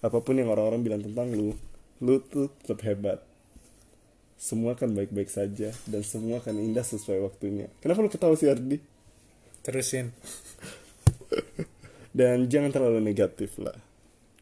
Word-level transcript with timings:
apa 0.00 0.18
pun 0.20 0.36
yang 0.36 0.48
orang-orang 0.48 0.82
bilang 0.82 1.00
tentang 1.00 1.30
lu 1.30 1.52
lu 2.00 2.20
tuh 2.20 2.52
tetap 2.60 2.84
hebat. 2.84 3.20
Semua 4.36 4.76
kan 4.76 4.92
baik-baik 4.92 5.28
saja 5.28 5.72
dan 5.88 6.02
semua 6.04 6.44
kan 6.44 6.52
indah 6.52 6.84
sesuai 6.84 7.24
waktunya. 7.24 7.72
Kenapa 7.80 8.04
lu 8.04 8.08
ketawa 8.08 8.36
sih 8.36 8.52
Ardi? 8.52 8.76
Terusin. 9.64 10.12
Dan 12.16 12.48
jangan 12.48 12.72
terlalu 12.72 13.00
negatif 13.00 13.56
lah. 13.56 13.76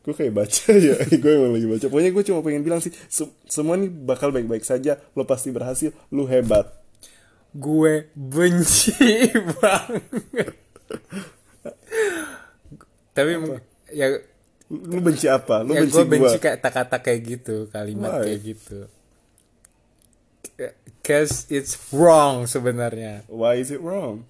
Gue 0.05 0.13
kayak 0.13 0.37
baca 0.37 0.69
ya 0.85 0.95
gue 1.01 1.33
emang 1.33 1.55
lagi 1.55 1.67
baca. 1.67 1.87
Pokoknya 1.89 2.11
gue 2.11 2.25
cuma 2.27 2.43
pengen 2.43 2.63
bilang 2.63 2.79
sih 2.79 2.93
se- 3.09 3.35
semua 3.47 3.75
nih 3.75 3.89
bakal 3.89 4.31
baik-baik 4.31 4.63
saja 4.63 4.99
lo 5.15 5.25
pasti 5.25 5.51
berhasil 5.51 5.91
lu 6.11 6.27
hebat. 6.27 6.71
Gue 7.51 8.11
benci 8.15 8.95
banget. 9.63 10.55
Tapi 13.15 13.31
mung- 13.39 13.63
ya 13.91 14.19
lu 14.83 15.01
benci 15.01 15.27
apa? 15.31 15.63
Lu 15.63 15.73
ya 15.77 15.87
benci 15.87 15.95
gue 15.95 16.03
gue 16.03 16.13
benci 16.19 16.37
kayak 16.43 16.59
kata-kata 16.61 16.97
kayak 17.03 17.21
gitu 17.23 17.57
kalimat 17.71 18.11
Why? 18.19 18.25
kayak 18.31 18.41
gitu. 18.43 18.79
Cause 21.05 21.51
it's 21.53 21.77
wrong 21.93 22.49
sebenarnya. 22.49 23.29
Why 23.29 23.61
is 23.61 23.69
it 23.75 23.83
wrong? 23.83 24.25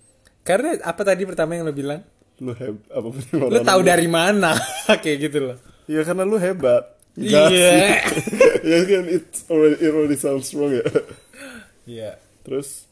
Karena 0.44 0.76
apa 0.82 1.02
tadi 1.06 1.24
pertama 1.24 1.56
yang 1.56 1.64
lo 1.68 1.74
bilang? 1.74 2.02
Lu 2.42 2.52
heb 2.52 2.76
orang 2.90 3.62
tahu 3.62 3.80
dari 3.86 4.10
mana? 4.10 4.58
Kayak 5.04 5.18
gitu 5.30 5.38
loh. 5.38 5.56
Ya 5.86 6.02
karena 6.02 6.26
lu 6.26 6.36
hebat. 6.36 6.98
Iya. 7.14 7.46
sih. 7.46 7.62
ya 8.74 8.78
kan 8.90 9.04
it 9.06 9.26
already, 9.46 9.76
it 9.78 9.90
already 9.94 10.18
sounds 10.18 10.50
wrong 10.50 10.74
ya. 10.74 10.84
Iya. 11.86 12.10
Terus? 12.42 12.90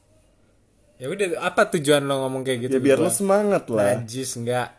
Ya 1.02 1.10
udah 1.10 1.42
apa 1.42 1.66
tujuan 1.74 2.06
lo 2.06 2.22
ngomong 2.22 2.46
kayak 2.46 2.70
gitu 2.70 2.78
ya 2.78 2.82
biar 2.94 2.98
lo 3.02 3.10
gua? 3.10 3.18
semangat 3.18 3.66
lah. 3.66 3.98
Najis 3.98 4.38
enggak 4.38 4.78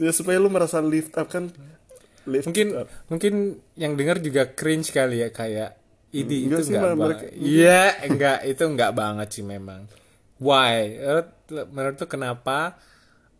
ya 0.00 0.10
supaya 0.10 0.40
lu 0.40 0.48
merasa 0.48 0.80
lift 0.80 1.12
up 1.14 1.28
kan? 1.28 1.52
Lift 2.24 2.48
mungkin 2.48 2.68
up. 2.74 2.88
mungkin 3.06 3.34
yang 3.76 3.92
dengar 3.94 4.18
juga 4.18 4.48
cringe 4.48 4.90
kali 4.90 5.20
ya 5.20 5.28
kayak 5.30 5.76
ini 6.10 6.48
Enggak 6.48 6.58
itu 6.58 6.62
sih, 6.66 6.72
enggak 6.74 6.94
mereka- 6.96 7.30
iya 7.36 7.80
enggak 8.02 8.38
itu 8.42 8.62
enggak 8.66 8.92
banget 8.92 9.28
sih 9.30 9.44
memang. 9.44 9.86
Why? 10.40 10.96
Menurut 11.70 11.96
tuh 11.96 12.08
kenapa 12.08 12.80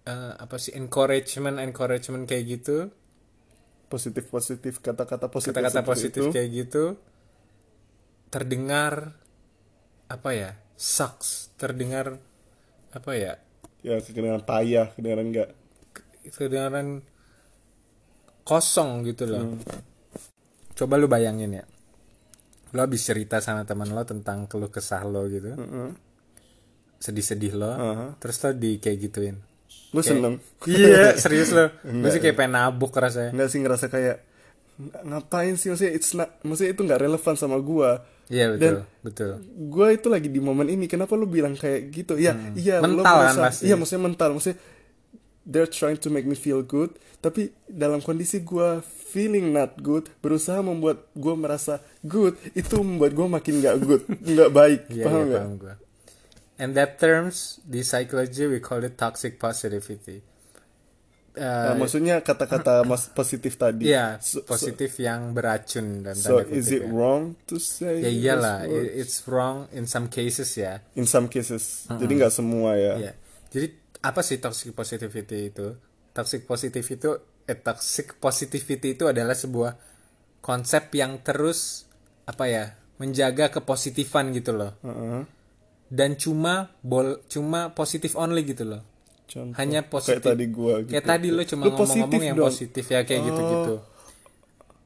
eh, 0.04 0.32
apa 0.36 0.56
sih 0.56 0.76
encouragement 0.76 1.56
encouragement 1.58 2.24
kayak 2.24 2.44
gitu? 2.60 2.92
Positif 3.88 4.30
positif 4.30 4.78
kata-kata 4.78 5.26
positif 5.26 5.56
kata-kata 5.56 5.82
positif 5.82 6.22
itu. 6.22 6.30
kayak 6.30 6.48
gitu 6.52 6.84
terdengar 8.30 9.18
apa 10.06 10.30
ya 10.30 10.50
sucks. 10.78 11.50
Terdengar 11.58 12.16
apa 12.90 13.10
ya? 13.14 13.34
Ya 13.82 13.98
kedengaran 13.98 14.44
payah 14.44 14.92
kedengaran 14.94 15.26
enggak 15.32 15.50
kedengaran 16.22 17.00
kosong 18.42 19.04
gitu 19.04 19.24
loh. 19.24 19.44
Hmm. 19.46 19.60
coba 20.72 20.96
lu 20.96 21.06
bayangin 21.06 21.52
ya. 21.52 21.64
Lo 22.70 22.80
habis 22.80 23.02
cerita 23.02 23.36
sama 23.38 23.62
teman 23.62 23.88
lo 23.88 24.00
tentang 24.02 24.46
keluh 24.46 24.68
kesah 24.68 25.02
lo 25.02 25.24
gitu. 25.26 25.52
Sedih-sedih 26.98 27.52
lo. 27.54 27.68
Aha. 27.68 28.06
terus 28.16 28.36
lo 28.38 28.52
di 28.52 28.76
kayak 28.76 28.98
gituin. 29.00 29.36
Lu 29.90 30.00
seneng? 30.00 30.40
Iya 30.66 31.12
serius 31.14 31.50
lo. 31.50 31.68
Gue 32.00 32.10
sih 32.10 32.18
kayak 32.18 32.32
pengen 32.34 32.54
nabuk 32.54 32.92
rasanya. 32.92 33.30
Enggak 33.30 33.48
sih 33.48 33.58
ngerasa 33.58 33.86
kayak 33.86 34.16
"Ng- 34.78 35.04
ngapain 35.06 35.54
sih? 35.54 35.68
Maksudnya 35.68 35.92
it's 35.92 36.12
not 36.12 36.40
maksudnya 36.40 36.72
itu 36.72 36.82
nggak 36.82 37.00
relevan 37.00 37.34
sama 37.34 37.56
gua. 37.58 38.00
Iya 38.26 38.44
betul 38.50 38.62
Dan- 38.62 38.86
betul 39.02 39.30
gua 39.66 39.86
itu 39.90 40.06
lagi 40.06 40.28
di 40.28 40.38
momen 40.38 40.64
ini 40.66 40.86
kenapa 40.86 41.12
lu 41.12 41.26
bilang 41.26 41.52
kayak 41.52 41.90
gitu? 41.90 42.16
Ya 42.16 42.32
iya 42.54 42.78
lo 42.78 42.88
Hmm. 42.88 42.96
Mental 42.96 43.04
kan 43.04 43.20
merasa- 43.30 43.44
pasti. 43.52 43.62
iya 43.64 43.74
maksudnya 43.74 44.02
mental. 44.02 44.28
Maksudnya 44.32 44.56
they're 45.42 45.66
trying 45.66 45.96
to 45.96 46.08
make 46.08 46.24
me 46.24 46.34
feel 46.34 46.60
good 46.60 46.92
tapi 47.18 47.52
dalam 47.64 48.00
kondisi 48.00 48.40
gua 48.40 48.80
feeling 48.80 49.50
not 49.50 49.76
good 49.78 50.08
berusaha 50.18 50.60
membuat 50.60 51.04
gua 51.12 51.34
merasa 51.34 51.78
good 52.00 52.32
itu 52.52 52.78
membuat 52.78 53.12
gua 53.12 53.28
makin 53.30 53.60
nggak 53.60 53.76
good 53.78 54.02
nggak 54.30 54.50
baik. 54.50 54.80
Iya 54.88 55.04
paham 55.04 55.24
paham 55.26 55.52
gue 55.56 55.74
and 56.56 56.76
that 56.76 56.96
terms 56.96 57.56
di 57.62 57.80
psychology 57.80 58.44
we 58.44 58.60
call 58.60 58.80
it 58.80 58.94
toxic 58.94 59.36
positivity. 59.36 60.20
Nah, 61.30 61.72
maksudnya 61.72 62.20
kata-kata 62.20 62.82
mas 62.90 63.06
positif 63.08 63.54
tadi. 63.54 63.88
Iya, 63.88 64.18
So- 64.20 64.42
so- 64.42 64.44
positif 64.44 64.98
yang 64.98 65.30
beracun 65.30 66.02
dan 66.02 66.18
so, 66.18 66.42
is 66.42 66.68
it 66.68 66.84
ya. 66.84 66.90
wrong 66.90 67.38
to 67.46 67.56
say 67.56 68.02
Ya 68.02 68.10
iyalah, 68.10 68.66
it's 68.66 69.24
wrong 69.24 69.70
in 69.70 69.86
some 69.86 70.10
cases 70.10 70.50
ya. 70.52 70.82
in 70.92 71.06
some 71.06 71.30
cases. 71.30 71.86
Jadi 71.86 72.12
nggak 72.12 72.34
semua 72.34 72.74
ya. 72.76 72.94
Iya. 72.98 73.12
Jadi 73.48 73.66
apa 74.00 74.20
sih 74.20 74.40
toxic 74.40 74.72
positivity 74.72 75.52
itu? 75.52 75.76
Toxic 76.10 76.44
positivity 76.44 76.96
itu 76.98 77.10
eh, 77.44 77.54
toxic 77.54 78.16
positivity 78.16 78.94
itu 78.94 79.04
adalah 79.06 79.34
sebuah 79.34 79.76
konsep 80.40 80.88
yang 80.94 81.20
terus 81.20 81.84
apa 82.24 82.46
ya, 82.46 82.64
menjaga 82.96 83.50
kepositifan 83.50 84.32
gitu 84.32 84.54
loh. 84.54 84.72
Heeh. 84.80 85.22
Dan 85.90 86.14
cuma 86.14 86.70
bol 86.80 87.18
cuma 87.26 87.74
positif 87.74 88.14
only 88.14 88.46
gitu 88.46 88.62
loh. 88.64 88.82
Contoh. 89.26 89.54
Hanya 89.58 89.86
positif. 89.86 90.22
kayak 90.22 90.34
tadi 90.34 90.46
gua 90.48 90.74
gitu 90.82 90.90
Kayak 90.90 91.06
tadi 91.06 91.28
lo 91.30 91.42
cuma 91.44 91.64
ngomong-ngomong 91.68 92.22
yang 92.24 92.34
dong. 92.34 92.46
positif 92.50 92.84
ya 92.86 93.02
kayak 93.02 93.20
gitu-gitu. 93.22 93.74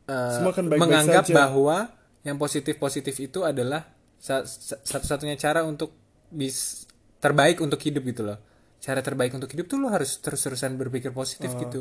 Baik-baik 0.05 0.81
menganggap 0.81 1.25
saja. 1.25 1.35
bahwa 1.35 1.77
yang 2.25 2.37
positif-positif 2.37 3.15
itu 3.21 3.41
adalah 3.41 3.89
sa- 4.17 4.45
sa- 4.45 4.81
satu-satunya 4.81 5.37
cara 5.37 5.65
untuk 5.65 5.93
bis 6.29 6.85
terbaik 7.21 7.61
untuk 7.61 7.81
hidup 7.81 8.05
gitu 8.05 8.25
loh. 8.25 8.37
Cara 8.85 9.01
terbaik 9.01 9.33
untuk 9.33 9.49
hidup 9.49 9.65
tuh 9.65 9.79
lo 9.79 9.89
harus 9.89 10.21
terus-terusan 10.21 10.77
berpikir 10.77 11.09
positif 11.11 11.49
Oh. 11.49 11.59
gitu. 11.59 11.81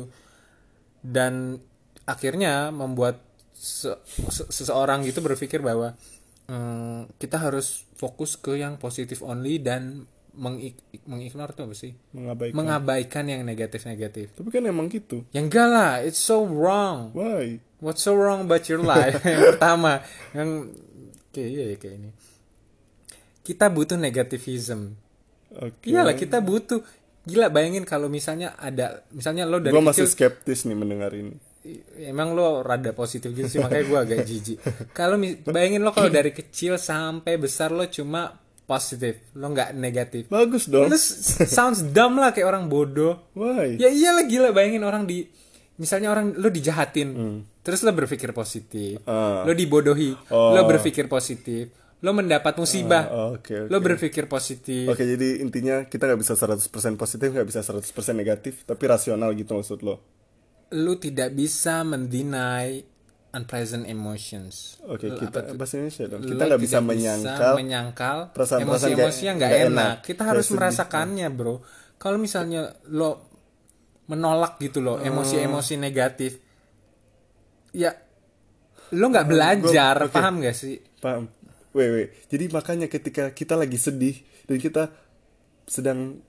Dan 0.98 1.60
akhirnya 2.02 2.68
membuat 2.70 3.20
se- 3.52 4.00
se- 4.26 4.48
seseorang 4.48 5.04
gitu 5.04 5.20
berpikir 5.20 5.60
bahwa 5.60 5.92
hmm, 6.46 7.12
kita 7.16 7.36
harus 7.38 7.84
fokus 7.94 8.34
ke 8.34 8.56
yang 8.56 8.76
positif 8.76 9.20
only 9.20 9.56
dan 9.58 10.08
mengik 10.34 10.74
mengignore 11.04 11.52
tuh 11.52 11.64
apa 11.64 11.76
sih? 11.76 11.94
mengabaikan 12.10 12.56
Mengabaikan 12.56 13.24
yang 13.26 13.42
negatif-negatif. 13.42 14.34
tapi 14.34 14.48
kan 14.48 14.64
emang 14.64 14.88
gitu 14.88 15.22
Ya 15.30 15.38
enggak 15.38 15.68
lah, 15.68 15.92
it's 16.00 16.18
so 16.18 16.42
wrong. 16.42 17.12
why 17.12 17.60
What's 17.78 18.00
so 18.00 18.12
wrong 18.12 18.42
about 18.42 18.64
your 18.64 18.80
life? 18.80 19.20
yang 19.28 19.54
pertama, 19.54 20.00
yang 20.32 20.72
kayak 21.30 21.48
iya 21.50 21.64
ya 21.68 21.76
kayak 21.76 21.94
ini. 21.94 22.10
Kita 23.40 23.68
butuh 23.68 23.94
negativism. 23.94 24.96
Oke 25.58 25.84
Iyalah 25.86 26.14
kita 26.18 26.38
butuh. 26.42 26.80
Gila 27.24 27.48
bayangin 27.48 27.88
kalau 27.88 28.12
misalnya 28.12 28.52
ada, 28.60 29.00
misalnya 29.08 29.48
lo 29.48 29.56
dari 29.56 29.72
gue 29.72 29.80
masih 29.80 30.04
kecil, 30.04 30.12
skeptis 30.12 30.68
nih 30.68 30.76
mendengar 30.76 31.08
ini 31.16 31.32
emang 32.04 32.36
lo 32.36 32.60
rada 32.60 32.92
positif 32.92 33.32
gitu 33.32 33.48
sih 33.48 33.60
makanya 33.60 33.84
gue 33.88 33.98
agak 34.04 34.18
jijik. 34.28 34.58
Kalau 34.92 35.16
bayangin 35.48 35.80
lo 35.80 35.96
kalau 35.96 36.12
dari 36.12 36.36
kecil 36.36 36.76
sampai 36.76 37.40
besar 37.40 37.72
lo 37.72 37.88
cuma 37.88 38.36
positif, 38.64 39.32
lo 39.36 39.52
nggak 39.52 39.72
negatif. 39.76 40.28
bagus 40.28 40.68
dong 40.68 40.92
Lo 40.92 40.96
sounds 40.96 41.84
dumb 41.92 42.20
lah 42.20 42.36
kayak 42.36 42.48
orang 42.48 42.68
bodoh. 42.68 43.32
why 43.32 43.80
Ya 43.80 43.88
iyalah 43.88 44.28
gila 44.28 44.52
bayangin 44.52 44.84
orang 44.84 45.08
di 45.08 45.24
misalnya 45.80 46.12
orang 46.12 46.36
lo 46.36 46.52
dijahatin. 46.52 47.40
Terus 47.64 47.80
lo 47.80 47.96
berpikir 47.96 48.36
positif. 48.36 49.00
Ah. 49.08 49.48
Lo 49.48 49.56
dibodohi. 49.56 50.12
Oh. 50.28 50.52
Lo 50.52 50.68
berpikir 50.68 51.08
positif. 51.08 51.72
Lo 52.04 52.12
mendapat 52.12 52.52
musibah. 52.54 53.08
Oh, 53.08 53.28
oke 53.34 53.64
oke 53.64 53.72
Lo 53.72 53.80
berpikir 53.80 54.28
positif. 54.28 54.84
Oke 54.86 55.02
jadi 55.02 55.40
intinya 55.40 55.82
kita 55.82 56.04
nggak 56.04 56.20
bisa 56.20 56.36
100% 56.36 56.68
positif 56.94 57.32
nggak 57.32 57.48
bisa 57.48 57.60
100% 57.60 57.80
negatif 58.12 58.62
tapi 58.62 58.84
rasional 58.84 59.32
gitu 59.32 59.56
maksud 59.56 59.80
lo 59.80 60.04
Lo 60.70 60.94
tidak 60.96 61.32
bisa 61.32 61.80
mendeny 61.80 62.84
unpleasant 63.30 63.84
emotions. 63.84 64.76
Oke 64.84 65.06
Lo- 65.06 65.16
kita 65.16 65.56
bahasa 65.56 65.74
Indonesia 65.76 66.04
dong 66.04 66.20
Lo 66.20 66.28
kita 66.28 66.42
nggak 66.44 66.60
bisa 66.60 66.78
menyangkal 66.78 67.52
menyangkal 67.56 68.16
perasaan-perasaan 68.30 68.92
emosi-emosi 68.92 69.22
yang 69.22 69.36
nggak 69.36 69.52
enak. 69.52 69.64
enak. 69.66 69.94
Kita 70.02 70.22
harus 70.24 70.44
sedih. 70.44 70.54
merasakannya, 70.54 71.28
bro. 71.30 71.56
Kalau 71.96 72.18
misalnya 72.18 72.62
lo 72.86 73.32
menolak 74.04 74.60
gitu 74.60 74.78
loh 74.78 75.00
Hmm. 75.00 75.08
emosi-emosi 75.08 75.74
negatif, 75.74 76.36
ya 77.72 77.90
lo 78.92 79.04
nggak 79.08 79.26
belajar, 79.26 79.94
gua- 79.96 80.06
oke. 80.06 80.12
paham 80.12 80.34
gak 80.38 80.52
sih? 80.52 80.76
paham 81.00 81.24
weh 81.74 82.08
jadi 82.30 82.48
makanya 82.54 82.86
ketika 82.86 83.34
kita 83.34 83.58
lagi 83.58 83.76
sedih 83.76 84.16
dan 84.46 84.56
kita 84.62 84.82
sedang 85.66 86.22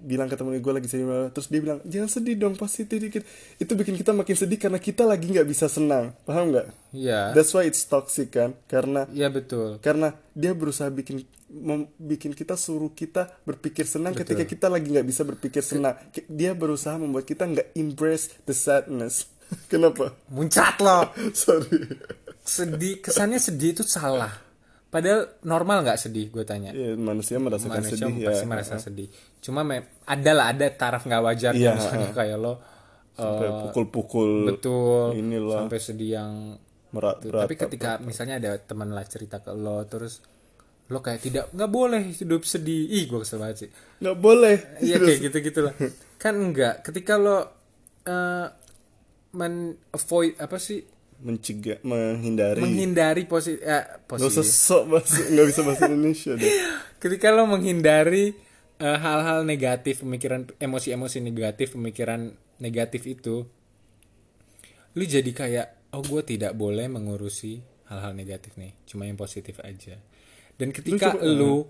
bilang 0.00 0.32
ke 0.32 0.36
temen 0.36 0.56
gue 0.56 0.72
lagi 0.72 0.88
sedih 0.88 1.28
terus 1.30 1.52
dia 1.52 1.60
bilang 1.60 1.78
jangan 1.84 2.08
sedih 2.08 2.34
dong 2.40 2.56
positif 2.56 2.96
dikit. 2.96 3.22
Itu 3.60 3.76
bikin 3.76 3.94
kita 4.00 4.16
makin 4.16 4.32
sedih 4.32 4.56
karena 4.56 4.80
kita 4.80 5.04
lagi 5.04 5.28
nggak 5.28 5.44
bisa 5.44 5.68
senang. 5.68 6.16
Paham 6.24 6.56
nggak? 6.56 6.66
Iya, 6.96 7.36
that's 7.36 7.52
why 7.52 7.68
it's 7.68 7.84
toxic 7.84 8.32
kan? 8.32 8.56
Karena 8.64 9.04
iya 9.12 9.28
betul. 9.28 9.76
karena 9.84 10.16
dia 10.32 10.56
berusaha 10.56 10.88
bikin 10.88 11.20
mem- 11.52 11.92
bikin 12.00 12.32
kita 12.32 12.56
suruh 12.56 12.90
kita 12.96 13.28
berpikir 13.44 13.84
senang 13.84 14.16
ketika 14.16 14.48
kita 14.48 14.66
lagi 14.72 14.88
nggak 14.88 15.06
bisa 15.06 15.22
berpikir 15.22 15.60
senang. 15.60 16.00
Dia 16.26 16.56
berusaha 16.56 16.96
membuat 16.96 17.28
kita 17.28 17.44
nggak 17.44 17.76
embrace 17.76 18.32
the 18.48 18.56
sadness. 18.56 19.28
Kenapa? 19.70 20.16
Muncrat 20.32 20.80
lo, 20.80 21.12
sorry. 21.36 21.92
Sedih, 22.40 23.04
kesannya 23.04 23.36
sedih 23.36 23.76
itu 23.76 23.84
salah. 23.84 24.49
Padahal 24.90 25.38
normal 25.42 25.86
nggak 25.86 25.96
sedih, 25.96 26.28
gue 26.28 26.42
tanya. 26.42 26.74
ya, 26.74 26.98
manusia 26.98 27.38
merasakan 27.38 27.78
manusia 27.78 27.94
sedih 27.96 28.26
pasti 28.26 28.42
ya 28.42 28.50
merasa 28.50 28.74
sedih. 28.76 29.08
Cuma 29.38 29.62
me- 29.62 30.02
ada 30.02 30.30
lah 30.34 30.46
ada 30.50 30.66
taraf 30.68 31.06
nggak 31.06 31.22
wajarnya 31.22 31.62
Iya, 31.62 31.72
misalnya 31.78 32.10
kayak 32.10 32.36
lo 32.36 32.50
uh, 32.50 32.58
sampai 33.14 33.46
eh, 33.46 33.54
pukul-pukul 33.64 34.30
betul 34.50 35.14
inilah. 35.14 35.62
sampai 35.62 35.78
sedih 35.78 36.10
yang 36.12 36.32
merat 36.90 37.22
Tuh, 37.22 37.30
tapi 37.30 37.54
ketika 37.54 38.02
misalnya 38.02 38.42
ada 38.42 38.58
teman 38.58 38.90
lah 38.90 39.06
cerita 39.06 39.38
ke 39.38 39.54
lo 39.54 39.78
terus 39.86 40.18
lo 40.90 40.98
kayak 40.98 41.22
tidak 41.22 41.44
nggak 41.54 41.70
boleh 41.70 42.02
hidup 42.10 42.42
sedih. 42.42 42.90
Ih 42.90 43.06
gue 43.06 43.22
kesel 43.22 43.38
banget 43.38 43.56
sih. 43.62 43.70
Nggak 44.02 44.16
boleh. 44.18 44.56
Iya 44.82 44.98
kayak 44.98 45.18
gitu 45.22 45.36
gitulah 45.40 45.74
kan 46.18 46.34
enggak 46.34 46.82
ketika 46.82 47.14
lo 47.14 47.38
eh 48.02 48.46
men 49.30 49.54
avoid 49.94 50.34
apa 50.36 50.58
sih 50.58 50.82
mencegah 51.20 51.78
menghindari. 51.84 52.60
Menghindari 52.60 53.22
posisi 53.24 53.60
eh, 53.60 53.84
nggak 54.08 54.18
usah 54.18 54.42
posisi 54.42 54.56
sok 54.56 54.82
bahasa 54.88 55.20
nggak 55.20 55.46
bisa 55.46 55.60
bahasa 55.62 55.82
Indonesia 55.86 56.32
deh. 56.36 56.52
Ketika 57.02 57.28
lo 57.30 57.44
menghindari 57.44 58.32
eh, 58.76 58.98
hal-hal 58.98 59.44
negatif 59.44 60.00
pemikiran 60.00 60.48
emosi-emosi 60.56 61.20
negatif 61.20 61.76
pemikiran 61.76 62.32
negatif 62.58 63.04
itu 63.04 63.44
lu 64.90 65.04
jadi 65.06 65.30
kayak 65.30 65.94
oh 65.94 66.02
gue 66.02 66.22
tidak 66.26 66.52
boleh 66.58 66.90
mengurusi 66.90 67.62
hal-hal 67.86 68.10
negatif 68.12 68.58
nih 68.58 68.74
cuma 68.84 69.06
yang 69.06 69.16
positif 69.16 69.60
aja. 69.60 69.96
Dan 70.56 70.72
ketika 70.72 71.14
coba- 71.16 71.24
lu 71.24 71.64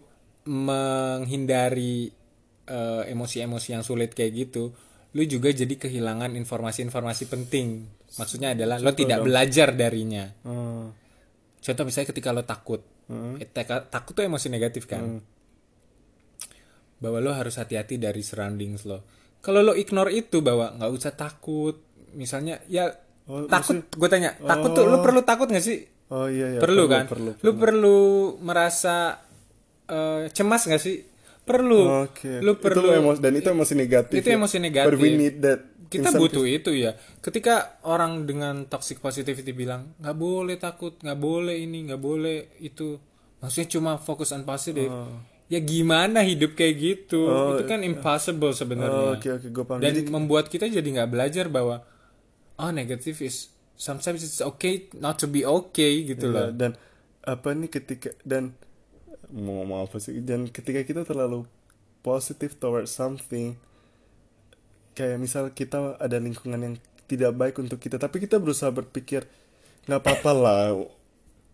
menghindari 0.46 2.10
eh, 2.66 3.02
emosi-emosi 3.10 3.68
yang 3.74 3.82
sulit 3.82 4.14
kayak 4.14 4.32
gitu 4.48 4.70
lu 5.10 5.22
juga 5.24 5.50
jadi 5.50 5.74
kehilangan 5.74 6.34
informasi-informasi 6.34 7.26
penting. 7.26 7.82
Maksudnya 8.14 8.54
adalah 8.54 8.78
lo 8.78 8.90
tidak 8.92 9.18
belajar 9.22 9.68
darinya. 9.72 10.26
Hmm. 10.42 10.94
contoh 11.60 11.84
misalnya 11.84 12.08
ketika 12.08 12.30
lo 12.30 12.42
takut. 12.42 12.80
Eh, 13.36 13.44
teka- 13.44 13.84
takut 13.84 14.14
tuh 14.14 14.24
emosi 14.24 14.48
negatif 14.48 14.86
kan? 14.86 15.20
Bahwa 16.96 17.18
lo 17.18 17.32
harus 17.32 17.56
hati-hati 17.56 17.96
dari 17.96 18.20
surroundings 18.20 18.84
lo. 18.84 19.04
Kalau 19.40 19.60
lo 19.60 19.72
ignore 19.72 20.12
itu 20.12 20.40
bahwa 20.40 20.72
nggak 20.72 20.90
usah 20.90 21.12
takut 21.12 21.80
misalnya 22.12 22.60
ya 22.66 22.90
Oh, 23.30 23.46
takut 23.46 23.86
gue 23.86 24.08
tanya 24.10 24.34
takut 24.42 24.74
tuh 24.74 24.90
lo 24.90 24.98
perlu 25.00 25.22
takut 25.22 25.46
nggak 25.46 25.62
sih? 25.62 25.86
Oh 26.10 26.26
iya 26.26 26.56
iya 26.56 26.60
perlu, 26.60 26.90
kan? 26.90 27.06
perlu 27.06 27.30
lo 27.38 27.50
perlu 27.54 27.98
merasa 28.42 29.22
eh, 29.86 30.26
cemas 30.34 30.66
nggak 30.66 30.82
sih 30.82 30.96
perlu 31.50 31.80
Oke. 32.06 32.32
lo 32.38 32.52
perlu 32.56 32.86
itu 32.86 32.96
emosi 32.96 33.18
dan 33.18 33.32
itu 33.34 33.48
emosi 33.48 33.74
negatif. 33.74 34.16
itu 34.16 34.28
ya. 34.28 34.36
emosi 34.38 34.56
negatif. 34.58 34.88
But 34.88 34.98
we 34.98 35.10
need 35.12 35.36
that. 35.42 35.60
kita 35.90 36.14
butuh 36.14 36.46
itu 36.46 36.70
ya 36.70 36.94
ketika 37.18 37.82
orang 37.82 38.22
dengan 38.22 38.62
toxic 38.64 39.02
positivity 39.02 39.50
bilang 39.50 39.90
nggak 39.98 40.14
boleh 40.14 40.54
takut 40.54 40.94
nggak 40.94 41.18
boleh 41.18 41.58
ini 41.58 41.90
nggak 41.90 41.98
boleh 41.98 42.54
itu 42.62 42.94
maksudnya 43.36 43.68
cuma 43.68 43.98
fokus 43.98 44.30
on 44.30 44.46
positive 44.46 44.86
Oh. 44.86 45.18
ya 45.46 45.58
gimana 45.58 46.22
hidup 46.22 46.54
kayak 46.54 46.78
gitu 46.78 47.26
itu 47.52 47.66
kan 47.66 47.82
impossible 47.82 48.48
Oh, 48.48 48.54
sebenarnya 48.54 49.18
oke 49.18 49.50
gue 49.50 49.64
paham. 49.66 49.82
dan 49.82 49.90
Jadi 49.90 50.00
membuat 50.06 50.46
kita 50.46 50.70
jadi 50.70 50.86
nggak 50.86 51.10
belajar 51.10 51.50
bahwa 51.50 51.82
oh 52.54 52.70
negative 52.70 53.18
is 53.18 53.50
sometimes 53.74 54.22
it's 54.22 54.38
okay 54.38 54.86
not 54.94 55.18
to 55.18 55.26
be 55.26 55.42
okay 55.42 56.06
gitu 56.06 56.30
loh 56.30 56.48
Iya, 56.48 56.54
dan 56.54 56.70
apa 57.20 57.50
nih 57.50 57.66
ketika 57.66 58.14
dan 58.22 58.54
mau 59.32 59.62
ngomong 59.62 59.86
apa 59.86 59.96
sih. 60.02 60.18
Dan 60.22 60.50
ketika 60.50 60.82
kita 60.82 61.02
terlalu 61.06 61.46
positive 62.00 62.56
towards 62.56 62.92
something 62.92 63.56
kayak 64.96 65.16
misal 65.16 65.48
kita 65.54 65.96
ada 65.96 66.18
lingkungan 66.18 66.60
yang 66.60 66.74
tidak 67.06 67.32
baik 67.34 67.56
untuk 67.58 67.80
kita 67.80 67.96
tapi 67.98 68.22
kita 68.22 68.38
berusaha 68.38 68.70
berpikir 68.70 69.26
nggak 69.88 70.00
apa-apa 70.00 70.32
lah. 70.34 70.60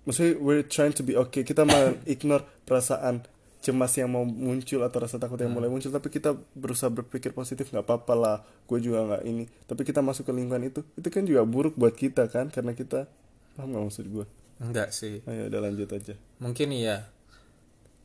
Maksudnya 0.06 0.38
we're 0.38 0.66
trying 0.66 0.94
to 0.94 1.02
be 1.02 1.18
okay. 1.18 1.42
Kita 1.42 1.66
malah 1.66 1.98
ignore 2.06 2.44
perasaan 2.68 3.24
cemas 3.64 3.90
yang 3.98 4.12
mau 4.12 4.22
muncul 4.22 4.78
atau 4.86 4.98
rasa 5.02 5.18
takut 5.18 5.40
yang 5.42 5.50
mulai 5.50 5.66
muncul 5.66 5.90
tapi 5.90 6.06
kita 6.06 6.38
berusaha 6.54 6.86
berpikir 6.86 7.34
positif 7.34 7.66
nggak 7.74 7.82
apa-apa 7.82 8.14
lah 8.14 8.36
gue 8.68 8.78
juga 8.78 9.02
nggak 9.02 9.22
ini. 9.26 9.44
Tapi 9.66 9.82
kita 9.82 10.04
masuk 10.04 10.28
ke 10.28 10.32
lingkungan 10.36 10.68
itu 10.68 10.80
itu 10.94 11.08
kan 11.10 11.26
juga 11.26 11.42
buruk 11.42 11.74
buat 11.74 11.96
kita 11.96 12.30
kan 12.30 12.52
karena 12.52 12.76
kita 12.76 13.10
paham 13.58 13.74
nggak 13.74 13.84
maksud 13.90 14.06
gue 14.06 14.26
enggak 14.62 14.94
sih. 14.94 15.24
Ayo 15.26 15.48
udah 15.50 15.60
lanjut 15.66 15.88
aja. 15.90 16.14
Mungkin 16.38 16.70
iya 16.76 17.15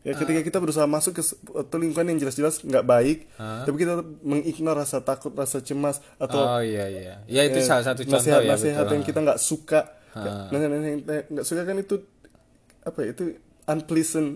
ya 0.02 0.18
ketika 0.18 0.42
kita 0.42 0.58
berusaha 0.58 0.90
masuk 0.90 1.22
ke 1.22 1.24
lingkungan 1.78 2.10
yang 2.10 2.20
jelas-jelas 2.26 2.66
nggak 2.66 2.86
baik 2.86 3.18
tapi 3.38 3.76
kita 3.78 4.02
mengignore 4.26 4.82
rasa 4.82 4.98
takut 5.06 5.30
rasa 5.38 5.62
cemas 5.62 6.02
atau 6.18 6.42
oh 6.42 6.62
iya 6.62 6.90
iya. 6.90 7.16
Ya 7.30 7.42
itu 7.46 7.62
eh, 7.62 7.66
salah 7.66 7.86
satu 7.86 8.02
contoh 8.02 8.18
ya 8.18 8.42
nasihat-nasihat 8.42 8.84
betul. 8.86 8.96
yang 8.98 9.04
kita 9.06 9.20
nggak 9.22 9.40
suka. 9.40 9.82
Nasihat 10.50 10.72
yang 10.74 11.00
nggak 11.06 11.46
suka 11.46 11.62
kan 11.64 11.78
itu 11.78 11.96
apa 12.82 13.00
ya 13.06 13.10
itu 13.14 13.24
unpleasant. 13.70 14.30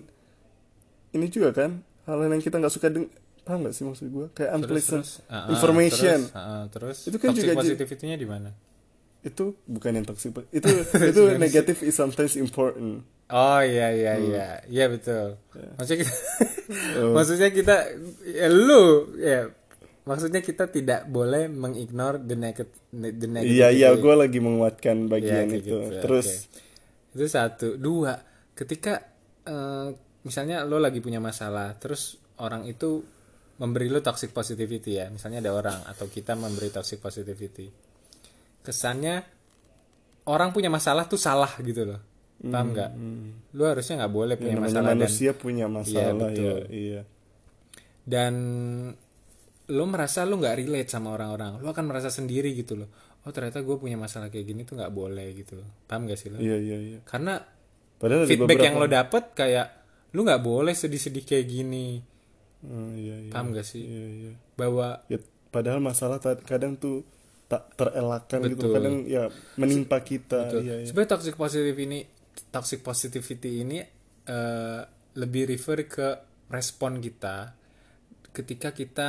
Ini 1.16 1.26
juga 1.32 1.50
kan 1.50 1.82
hal 2.06 2.18
yang 2.30 2.42
kita 2.42 2.62
nggak 2.62 2.74
suka 2.74 2.86
deng 2.86 3.10
paham 3.46 3.62
nggak 3.62 3.74
sih 3.78 3.86
maksud 3.86 4.06
gue 4.10 4.26
kayak 4.34 4.58
unpleasant 4.58 5.06
terus, 5.06 5.22
ah, 5.30 5.46
ah, 5.46 5.54
information. 5.54 6.18
terus, 6.26 6.34
ah, 6.34 6.64
terus 6.66 6.98
Itu 7.06 7.16
kan 7.22 7.30
toxic 7.30 7.46
juga 7.46 7.52
positivity-nya 7.62 8.18
di 8.18 8.26
mana 8.26 8.50
itu 9.26 9.58
bukan 9.66 9.98
yang 9.98 10.06
toxic 10.06 10.30
itu 10.54 10.70
itu 11.10 11.22
negative 11.34 11.82
is 11.82 11.92
sometimes 11.92 12.38
important. 12.38 13.02
Oh 13.26 13.58
iya 13.58 13.90
iya 13.90 14.12
Hmm. 14.14 14.26
iya. 14.30 14.48
Iya 14.70 14.84
betul. 14.86 15.26
Maksudnya 15.74 15.98
kita 16.06 16.14
Oh. 16.98 17.14
maksudnya 17.14 17.48
kita 17.50 17.76
ya, 18.26 18.50
lu 18.50 19.14
ya 19.18 19.46
maksudnya 20.02 20.42
kita 20.42 20.66
tidak 20.66 21.06
boleh 21.06 21.46
mengignorre 21.46 22.18
the 22.22 22.34
negative 22.34 22.74
the 22.90 23.26
negative 23.26 23.54
iya 23.54 23.70
iya 23.70 23.94
gue 23.94 24.14
lagi 24.14 24.42
menguatkan 24.42 25.06
bagian 25.06 25.46
kayak 25.46 25.62
itu. 25.62 25.78
gitu, 25.78 26.02
terus? 26.02 26.26
Oke. 26.26 27.14
itu 27.14 27.26
satu. 27.26 27.68
Dua 27.78 28.18
ketika 28.50 28.98
eh, 29.42 29.88
misalnya 30.22 30.66
lo 30.66 30.82
lagi 30.82 30.98
punya 30.98 31.22
masalah 31.22 31.78
terus 31.78 32.18
orang 32.42 32.66
itu 32.66 33.02
memberi 33.56 33.88
lo 33.88 34.02
toxic 34.02 34.30
positivity 34.30 34.98
ya. 34.98 35.06
Misalnya 35.06 35.38
ada 35.38 35.54
orang 35.54 35.78
atau 35.86 36.06
kita 36.06 36.34
memberi 36.34 36.70
toxic 36.70 36.98
positivity 36.98 37.70
kesannya 38.66 39.22
orang 40.26 40.50
punya 40.50 40.66
masalah 40.66 41.06
tuh 41.06 41.16
salah 41.16 41.54
gitu 41.62 41.86
loh. 41.86 42.02
Paham 42.36 42.74
nggak? 42.74 42.90
Lo 43.54 43.64
harusnya 43.64 44.02
nggak 44.02 44.12
boleh 44.12 44.34
punya 44.34 44.58
Hmm, 44.58 44.66
namanya 44.66 44.74
masalah 44.74 44.90
dan 44.90 44.98
manusia 45.00 45.30
punya 45.32 45.66
masalah 45.70 46.12
betul. 46.28 46.42
ya 46.42 46.56
iya. 46.68 47.02
Dan 48.02 48.34
lo 49.66 49.84
merasa 49.86 50.22
lo 50.22 50.38
nggak 50.38 50.56
relate 50.58 50.90
sama 50.90 51.14
orang-orang. 51.14 51.58
Lo 51.58 51.70
akan 51.70 51.86
merasa 51.86 52.10
sendiri 52.10 52.54
gitu 52.54 52.74
loh. 52.76 52.90
Oh 53.26 53.34
ternyata 53.34 53.58
gue 53.58 53.74
punya 53.74 53.98
masalah 53.98 54.30
kayak 54.30 54.46
gini 54.46 54.62
tuh 54.62 54.78
nggak 54.78 54.94
boleh 54.94 55.34
gitu 55.34 55.58
paham 55.90 56.06
gak 56.06 56.14
sih 56.14 56.30
lo 56.30 56.38
iya 56.38 56.54
iya 56.62 56.78
iya. 56.78 56.98
Karena 57.02 57.42
padahal 57.98 58.22
ada 58.22 58.30
feedback 58.30 58.54
beberapa 58.54 58.66
yang 58.70 58.76
lo 58.78 58.86
dapet 58.86 59.24
kayak 59.34 59.66
lu 60.14 60.22
nggak 60.22 60.42
boleh 60.46 60.70
sedih-sedih 60.70 61.24
kayak 61.26 61.46
gini. 61.50 61.98
Oh, 62.62 62.94
iya 62.94 63.26
iya. 63.26 63.30
Paham 63.34 63.50
gak 63.50 63.66
sih? 63.66 63.82
Iya 63.82 64.06
iya. 64.06 64.32
Bahwa 64.54 65.02
ya 65.10 65.18
padahal 65.50 65.82
masalah 65.82 66.22
kadang 66.46 66.78
tuh 66.78 67.02
tak 67.46 67.78
terelakkan 67.78 68.42
gitu 68.42 68.66
Betul. 68.66 68.74
kadang 68.74 68.96
ya 69.06 69.30
menimpa 69.54 70.02
kita 70.02 70.50
Betul. 70.50 70.60
iya 70.66 70.74
iya 70.82 70.86
sebenarnya 70.90 71.10
toxic 71.14 71.34
positive 71.34 71.78
ini 71.78 71.98
toxic 72.50 72.80
positivity 72.82 73.62
ini 73.62 73.78
eh, 74.26 74.80
lebih 75.14 75.42
refer 75.46 75.86
ke 75.86 76.08
respon 76.50 76.98
kita 76.98 77.54
ketika 78.34 78.70
kita 78.70 79.08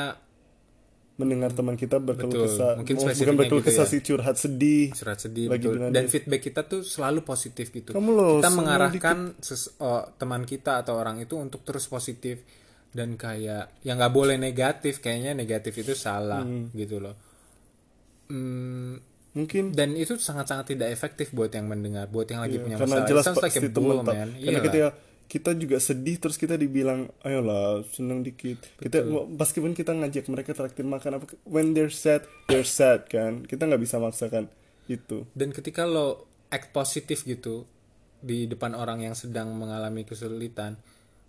mendengar 1.17 1.49
teman 1.49 1.73
kita 1.73 1.97
berkeluh 1.97 2.29
Betul. 2.29 2.45
kesah 2.45 2.71
Mungkin 2.77 2.93
oh, 2.93 2.99
bukan 3.01 3.09
spesifiknya 3.09 3.39
berkeluh 3.41 3.63
gitu 3.65 3.69
kesah 3.73 3.85
ya. 3.85 3.91
sih 3.91 4.01
curhat 4.05 4.35
sedih 4.37 4.85
surat 4.93 5.17
sedih 5.17 5.45
Lagi 5.49 5.65
betul. 5.65 5.89
dan 5.89 6.03
dia- 6.05 6.11
feedback 6.13 6.41
kita 6.45 6.61
tuh 6.63 6.81
selalu 6.85 7.19
positif 7.25 7.73
gitu 7.73 7.89
Kamu 7.89 8.09
loh, 8.13 8.31
kita 8.37 8.49
mengarahkan 8.53 9.17
ses- 9.41 9.73
oh, 9.81 10.05
teman 10.13 10.45
kita 10.45 10.85
atau 10.85 10.93
orang 10.93 11.17
itu 11.17 11.33
untuk 11.33 11.65
terus 11.65 11.89
positif 11.89 12.45
dan 12.93 13.17
kayak 13.17 13.81
ya 13.81 13.91
nggak 13.93 14.13
boleh 14.13 14.37
negatif 14.37 15.01
kayaknya 15.01 15.33
negatif 15.33 15.73
itu 15.75 15.97
salah 15.97 16.45
gitu 16.71 17.01
loh 17.01 17.26
Hmm, 18.27 18.99
mungkin. 19.31 19.71
Dan 19.71 19.95
itu 19.95 20.15
sangat-sangat 20.15 20.75
tidak 20.75 20.89
efektif 20.89 21.31
buat 21.31 21.49
yang 21.49 21.67
mendengar 21.67 22.07
buat 22.07 22.27
yang 22.27 22.41
lagi 22.41 22.57
punya 22.57 22.75
Iya, 22.75 22.81
karena 22.81 22.95
masalah. 22.95 23.09
Jelas 23.09 23.23
It 23.23 23.27
sounds 23.27 23.43
like 23.43 23.55
teman 23.57 23.97
tak- 24.01 24.15
man. 24.15 24.29
karena 24.35 24.61
ketika 24.61 24.89
kita 25.27 25.51
juga 25.59 25.77
sedih 25.77 26.15
terus 26.17 26.39
kita 26.39 26.55
dibilang 26.55 27.11
ayolah 27.21 27.83
seneng 27.91 28.23
dikit. 28.23 28.63
Kita 28.77 29.03
meskipun 29.27 29.71
kita 29.71 29.91
ngajak 29.91 30.23
mereka 30.27 30.55
traktir 30.55 30.87
makan 30.87 31.19
apa 31.19 31.25
when 31.43 31.75
they're 31.75 31.91
sad 31.91 32.23
they're 32.47 32.63
sad 32.63 33.07
kan? 33.07 33.43
Kita 33.43 33.67
nggak 33.67 33.81
bisa 33.83 33.99
maksakan 33.99 34.47
itu. 34.87 35.27
Dan 35.35 35.51
ketika 35.51 35.83
lo 35.83 36.23
act 36.47 36.71
positif 36.71 37.27
gitu 37.27 37.67
di 38.17 38.47
depan 38.47 38.71
orang 38.71 39.03
yang 39.03 39.13
sedang 39.13 39.51
mengalami 39.53 40.07
kesulitan 40.07 40.79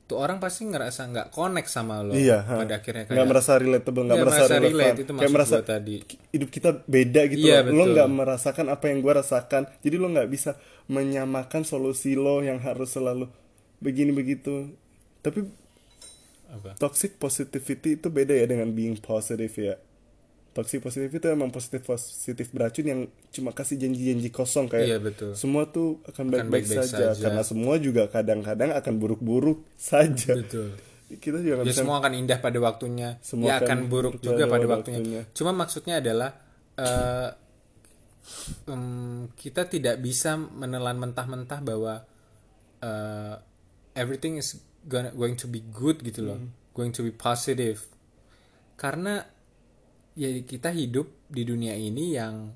tuh 0.09 0.17
orang 0.17 0.41
pasti 0.41 0.65
ngerasa 0.65 1.05
nggak 1.07 1.29
connect 1.29 1.69
sama 1.69 2.01
lo 2.01 2.17
iya 2.17 2.41
ha. 2.41 2.57
pada 2.57 2.81
akhirnya 2.81 3.05
nggak 3.05 3.13
kayak 3.15 3.29
merasa 3.29 3.53
relatable 3.55 4.03
nggak 4.03 4.17
Iya, 4.17 4.25
merasa, 4.25 4.41
merasa 4.41 4.55
relevan 4.57 4.73
relate, 4.73 4.99
itu 4.99 5.13
kayak 5.13 5.33
merasa 5.33 5.57
tadi. 5.61 5.95
hidup 6.33 6.49
kita 6.49 6.71
beda 6.83 7.21
gitu 7.29 7.45
Iya, 7.45 7.59
loh. 7.61 7.73
lo 7.77 7.85
nggak 7.93 8.09
merasakan 8.11 8.67
apa 8.69 8.85
yang 8.89 8.99
gua 8.99 9.21
rasakan 9.21 9.63
jadi 9.79 9.97
lo 9.97 10.09
nggak 10.09 10.29
bisa 10.29 10.57
menyamakan 10.89 11.63
solusi 11.63 12.17
lo 12.17 12.41
yang 12.41 12.57
harus 12.59 12.89
selalu 12.89 13.29
begini 13.79 14.11
begitu 14.11 14.73
tapi 15.21 15.45
apa 16.49 16.73
toxic 16.77 17.21
positivity 17.21 17.95
itu 17.95 18.09
beda 18.09 18.33
ya 18.33 18.49
dengan 18.49 18.73
being 18.73 18.97
positive 18.97 19.53
ya 19.53 19.77
toxic 20.57 20.83
positivity 20.83 21.19
itu 21.21 21.29
emang 21.31 21.53
positif 21.53 21.85
positif 21.87 22.51
beracun 22.51 22.87
yang 22.87 23.01
cuma 23.31 23.55
kasih 23.55 23.79
janji-janji 23.79 24.29
kosong 24.33 24.67
kayak 24.67 24.87
iya 24.87 24.99
betul 24.99 25.33
semua 25.39 25.69
tuh 25.69 26.03
akan 26.09 26.25
baik-baik 26.33 26.67
saja. 26.67 27.15
saja. 27.15 27.21
karena 27.29 27.43
semua 27.47 27.79
juga 27.79 28.11
kadang-kadang 28.11 28.75
akan 28.75 28.95
buruk-buruk 28.99 29.63
saja 29.91 30.35
betul 30.35 30.75
kita 31.09 31.41
juga 31.41 31.65
ya 31.65 31.65
bisa 31.65 31.81
semua 31.85 32.05
akan 32.05 32.13
indah 32.21 32.37
pada 32.37 32.59
waktunya 32.61 33.17
Semua 33.25 33.49
ya 33.49 33.55
akan 33.65 33.89
buruk 33.89 34.21
juga 34.21 34.45
pada 34.45 34.67
waktunya. 34.69 35.01
waktunya 35.01 35.23
cuma 35.33 35.57
maksudnya 35.57 36.05
adalah 36.05 36.37
eh, 36.77 37.29
em, 38.73 39.33
kita 39.33 39.65
tidak 39.73 40.05
bisa 40.05 40.37
menelan 40.37 41.01
mentah-mentah 41.01 41.61
bahwa 41.65 42.05
eh, 42.85 43.35
everything 43.97 44.37
is 44.37 44.61
gonna, 44.87 45.11
going 45.11 45.35
to 45.35 45.51
be 45.51 45.61
good 45.75 46.01
gitu 46.01 46.23
loh, 46.23 46.39
going 46.73 46.95
to 46.95 47.03
be 47.03 47.11
positive. 47.11 47.85
Karena 48.79 49.27
ya 50.19 50.43
kita 50.43 50.69
hidup 50.69 51.07
di 51.25 51.43
dunia 51.43 51.73
ini 51.73 52.13
yang 52.13 52.51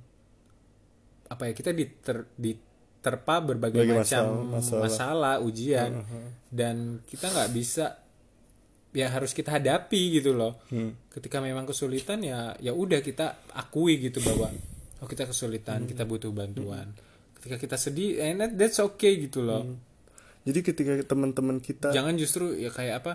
apa 1.24 1.46
ya 1.46 1.52
kita 1.52 1.70
diter, 1.70 2.26
diterpa 2.34 3.40
berbagai 3.40 3.80
Berbagai 3.80 4.02
macam 4.02 4.24
masalah- 4.50 4.50
masalah, 4.52 4.82
masalah. 4.82 5.34
ujian. 5.40 5.90
Dan 6.44 6.76
kita 7.02 7.30
nggak 7.30 7.50
bisa 7.50 7.96
ya 8.92 9.08
harus 9.08 9.32
kita 9.32 9.48
hadapi 9.52 10.20
gitu 10.20 10.34
loh. 10.34 10.60
Ketika 11.08 11.38
memang 11.38 11.64
kesulitan 11.64 12.20
ya 12.20 12.52
ya 12.58 12.70
udah 12.70 13.00
kita 13.00 13.48
akui 13.54 13.96
gitu 13.98 14.20
bahwa 14.20 14.52
oh 14.98 15.06
kita 15.06 15.24
kesulitan 15.24 15.86
kita 15.86 16.04
butuh 16.04 16.28
bantuan. 16.28 16.92
Ketika 17.34 17.56
kita 17.58 17.76
sedih 17.76 18.20
and 18.20 18.38
that- 18.38 18.54
that's 18.54 18.78
okay 18.78 19.16
gitu 19.18 19.40
loh. 19.40 19.64
Jadi 20.42 20.58
ketika 20.60 20.92
teman-teman 21.06 21.56
kita 21.58 21.88
jangan 21.90 22.12
justru 22.14 22.52
ya 22.52 22.68
kayak 22.68 23.00
apa 23.00 23.12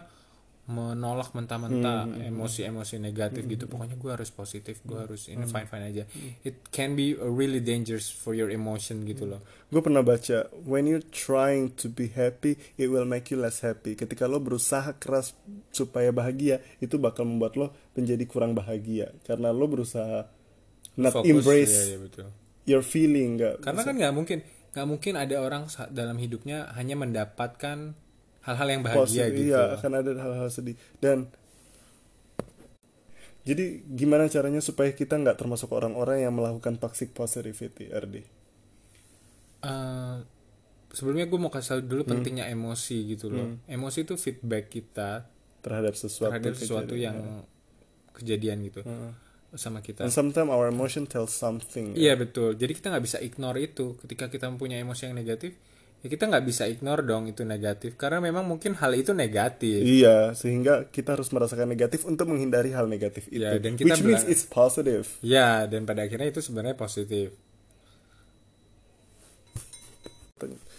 menolak 0.67 1.31
mentah-mentah 1.31 2.27
emosi-emosi 2.27 2.99
negatif 2.99 3.47
gitu. 3.47 3.71
pokoknya 3.71 3.95
gue 3.95 4.11
harus 4.11 4.27
positif 4.35 4.83
gue 4.83 4.99
harus 4.99 5.31
ini 5.31 5.47
fine 5.47 5.63
fine 5.63 5.85
aja. 5.87 6.03
It 6.43 6.67
can 6.75 6.91
be 6.99 7.15
really 7.15 7.63
dangerous 7.63 8.11
for 8.11 8.35
your 8.35 8.51
emotion 8.51 9.07
gitu 9.07 9.23
loh. 9.23 9.39
Gue 9.71 9.79
pernah 9.79 10.03
baca 10.03 10.51
when 10.67 10.83
you're 10.83 11.07
trying 11.07 11.71
to 11.79 11.87
be 11.87 12.11
happy 12.11 12.59
it 12.75 12.91
will 12.91 13.07
make 13.07 13.31
you 13.31 13.39
less 13.39 13.63
happy. 13.63 13.95
Ketika 13.95 14.27
lo 14.27 14.43
berusaha 14.43 14.99
keras 14.99 15.31
supaya 15.71 16.11
bahagia 16.11 16.59
itu 16.83 16.99
bakal 16.99 17.23
membuat 17.23 17.55
lo 17.55 17.71
menjadi 17.95 18.27
kurang 18.27 18.51
bahagia. 18.51 19.15
Karena 19.23 19.55
lo 19.55 19.71
berusaha 19.71 20.27
not 20.97 21.13
Fokus, 21.13 21.29
embrace 21.29 21.77
iya, 21.77 21.85
iya, 21.93 21.97
betul. 22.01 22.27
your 22.65 22.83
feeling 22.83 23.37
nggak 23.37 23.61
karena 23.61 23.81
kan 23.85 23.95
nggak 23.95 24.13
mungkin 24.17 24.37
nggak 24.73 24.87
mungkin 24.89 25.13
ada 25.15 25.35
orang 25.39 25.63
dalam 25.93 26.17
hidupnya 26.17 26.73
hanya 26.73 26.97
mendapatkan 26.97 27.93
hal-hal 28.47 28.67
yang 28.69 28.81
bahagia 28.81 29.03
Posi- 29.27 29.35
gitu 29.35 29.51
iya 29.51 29.75
akan 29.75 29.91
ada 29.93 30.11
hal-hal 30.15 30.47
sedih 30.47 30.73
dan 30.97 31.27
jadi 33.43 33.65
gimana 33.85 34.27
caranya 34.27 34.59
supaya 34.59 34.91
kita 34.91 35.15
nggak 35.15 35.37
termasuk 35.37 35.69
orang-orang 35.69 36.21
yang 36.21 36.31
melakukan 36.31 36.75
toxic 36.77 37.11
positivity 37.11 37.87
RD 37.89 38.15
Eh, 39.57 40.17
sebelumnya 40.91 41.25
gue 41.25 41.35
mau 41.35 41.49
kasih 41.49 41.67
tahu 41.67 41.81
dulu 41.83 42.01
Hmm. 42.01 42.11
pentingnya 42.13 42.45
emosi 42.47 43.09
gitu 43.09 43.27
loh 43.27 43.57
emosi 43.67 44.03
itu 44.03 44.13
feedback 44.15 44.69
kita 44.69 45.25
terhadap 45.59 45.93
sesuatu 45.93 46.31
terhadap 46.31 46.53
sesuatu 46.55 46.93
kejadian. 46.93 47.03
yang 47.03 47.17
kejadian 48.13 48.57
gitu 48.63 48.81
Heeh. 48.81 49.11
sama 49.53 49.81
kita 49.81 50.05
and 50.05 50.13
sometimes 50.13 50.47
our 50.47 50.69
emotion 50.69 51.03
tells 51.03 51.33
something 51.33 51.91
Iya 51.93 52.13
betul. 52.15 52.53
Jadi 52.53 52.71
kita 52.71 52.89
nggak 52.89 53.01
bisa 53.01 53.17
ignore 53.17 53.57
itu. 53.57 53.97
Ketika 53.97 54.27
kita 54.27 54.45
mempunyai 54.45 54.79
emosi 54.79 55.01
yang 55.03 55.15
negatif, 55.15 55.57
ya 56.05 56.07
kita 56.07 56.29
nggak 56.29 56.45
bisa 56.45 56.69
ignore 56.69 57.01
dong 57.01 57.29
itu 57.29 57.41
negatif. 57.41 57.97
Karena 57.97 58.21
memang 58.21 58.45
mungkin 58.45 58.77
hal 58.77 58.93
itu 58.93 59.11
negatif. 59.17 59.81
Iya, 59.81 60.37
sehingga 60.37 60.89
kita 60.89 61.17
harus 61.17 61.29
merasakan 61.33 61.69
negatif 61.69 62.05
untuk 62.05 62.29
menghindari 62.29 62.73
hal 62.73 62.85
negatif 62.85 63.27
itu. 63.29 63.43
Ya, 63.43 63.57
dan 63.57 63.73
kita 63.75 63.97
Which 63.97 64.05
means 64.05 64.23
it's 64.25 64.45
positive. 64.45 65.09
Ya, 65.25 65.65
dan 65.65 65.83
pada 65.89 66.05
akhirnya 66.05 66.29
itu 66.29 66.41
sebenarnya 66.43 66.77
positif. 66.77 67.33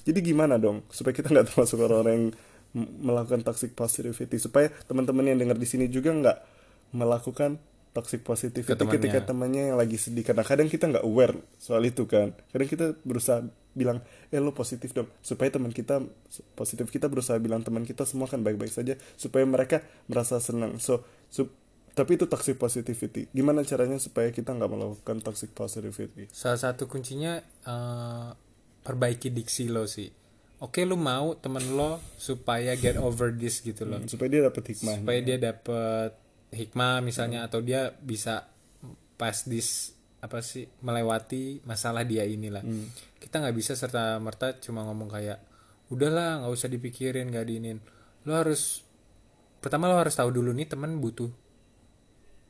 Jadi 0.09 0.19
gimana 0.25 0.57
dong 0.57 0.87
supaya 0.89 1.13
kita 1.13 1.29
nggak 1.29 1.53
termasuk 1.53 1.83
orang-orang 1.83 2.15
yang 2.15 2.27
melakukan 2.79 3.43
toxic 3.45 3.75
positivity 3.75 4.39
supaya 4.39 4.73
teman-teman 4.87 5.35
yang 5.35 5.39
dengar 5.41 5.59
di 5.59 5.69
sini 5.69 5.91
juga 5.91 6.15
nggak 6.15 6.39
melakukan 6.97 7.61
toxic 7.99 8.23
positivity 8.23 8.63
Ke 8.63 8.79
temannya. 8.79 8.95
ketika 9.03 9.19
temannya 9.27 9.75
yang 9.75 9.79
lagi 9.79 9.99
sedih. 9.99 10.23
Karena 10.23 10.47
kadang 10.47 10.71
kita 10.71 10.87
nggak 10.87 11.03
aware 11.03 11.35
soal 11.59 11.83
itu 11.83 12.07
kan. 12.07 12.31
Kadang 12.55 12.71
kita 12.71 12.95
berusaha 13.03 13.43
bilang 13.75 13.99
eh 14.31 14.39
lo 14.39 14.55
positif 14.55 14.95
dong. 14.95 15.11
Supaya 15.19 15.51
teman 15.51 15.75
kita 15.75 15.99
positif 16.55 16.87
kita 16.89 17.11
berusaha 17.11 17.35
bilang 17.43 17.67
teman 17.67 17.83
kita 17.83 18.07
semua 18.07 18.31
kan 18.31 18.39
baik-baik 18.39 18.71
saja. 18.71 18.95
Supaya 19.19 19.43
mereka 19.43 19.83
merasa 20.07 20.39
senang. 20.39 20.79
So 20.79 21.03
sup- 21.27 21.51
tapi 21.93 22.15
itu 22.15 22.31
toxic 22.31 22.55
positivity. 22.63 23.27
Gimana 23.35 23.67
caranya 23.67 23.99
supaya 23.99 24.31
kita 24.31 24.55
nggak 24.55 24.71
melakukan 24.71 25.19
toxic 25.19 25.51
positivity? 25.51 26.31
Salah 26.31 26.71
satu 26.71 26.87
kuncinya 26.87 27.43
eh, 27.43 28.29
perbaiki 28.87 29.35
diksi 29.35 29.67
lo 29.67 29.83
sih. 29.91 30.07
Oke, 30.59 30.83
lu 30.83 30.99
mau 30.99 31.39
temen 31.39 31.63
lo 31.75 32.03
supaya 32.19 32.75
get 32.75 32.99
over 32.99 33.31
this 33.31 33.63
gitu 33.63 33.87
loh. 33.87 34.03
supaya 34.11 34.27
dia 34.27 34.43
dapat 34.43 34.75
hikmah 34.75 34.97
supaya 35.03 35.21
dia 35.23 35.39
dapet 35.39 36.11
hikmah 36.51 37.05
misalnya 37.05 37.45
atau 37.45 37.61
dia 37.61 37.93
bisa 37.93 38.49
pas 39.19 39.37
dis 39.45 39.93
apa 40.19 40.43
sih 40.43 40.67
melewati 40.83 41.63
masalah 41.63 42.03
dia 42.03 42.27
inilah. 42.27 42.63
Kita 43.19 43.39
nggak 43.39 43.57
bisa 43.57 43.79
serta 43.79 44.19
merta 44.19 44.57
cuma 44.59 44.83
ngomong 44.83 45.09
kayak 45.09 45.39
udahlah 45.89 46.43
nggak 46.43 46.53
usah 46.53 46.69
dipikirin 46.69 47.31
nggak 47.31 47.47
diinin. 47.47 47.79
Lo 48.27 48.35
harus 48.35 48.83
pertama 49.59 49.87
lo 49.91 49.99
harus 49.99 50.15
tahu 50.15 50.31
dulu 50.31 50.55
nih 50.55 50.71
teman 50.71 50.99
butuh 50.99 51.31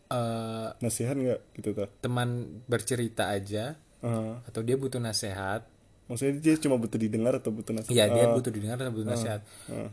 eh 0.09 0.69
nasihat 0.81 1.17
nggak 1.17 1.41
gitu 1.61 1.77
ta 1.77 1.85
teman 2.01 2.61
bercerita 2.65 3.29
aja 3.29 3.77
Ah. 3.99 4.39
atau 4.47 4.63
dia 4.63 4.79
butuh 4.79 5.03
nasihat 5.03 5.67
maksudnya 6.09 6.41
dia 6.41 6.57
cuma 6.57 6.75
butuh 6.75 6.97
didengar 6.97 7.37
atau 7.37 7.53
butuh 7.53 7.71
nasihat 7.71 7.93
Iya 7.93 8.05
dia 8.09 8.25
Ah. 8.25 8.33
butuh 8.33 8.51
didengar 8.51 8.77
atau 8.81 8.91
butuh 8.91 9.09
nasihat. 9.09 9.41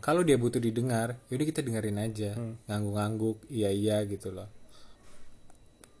Kalau 0.00 0.20
dia 0.20 0.36
butuh 0.36 0.58
didengar, 0.58 1.20
yaudah 1.28 1.46
kita 1.46 1.60
dengerin 1.60 1.98
aja, 1.98 2.30
ngangguk-ngangguk, 2.66 3.44
iya 3.46 3.68
iya 3.68 4.00
gitu 4.02 4.32
loh. 4.32 4.48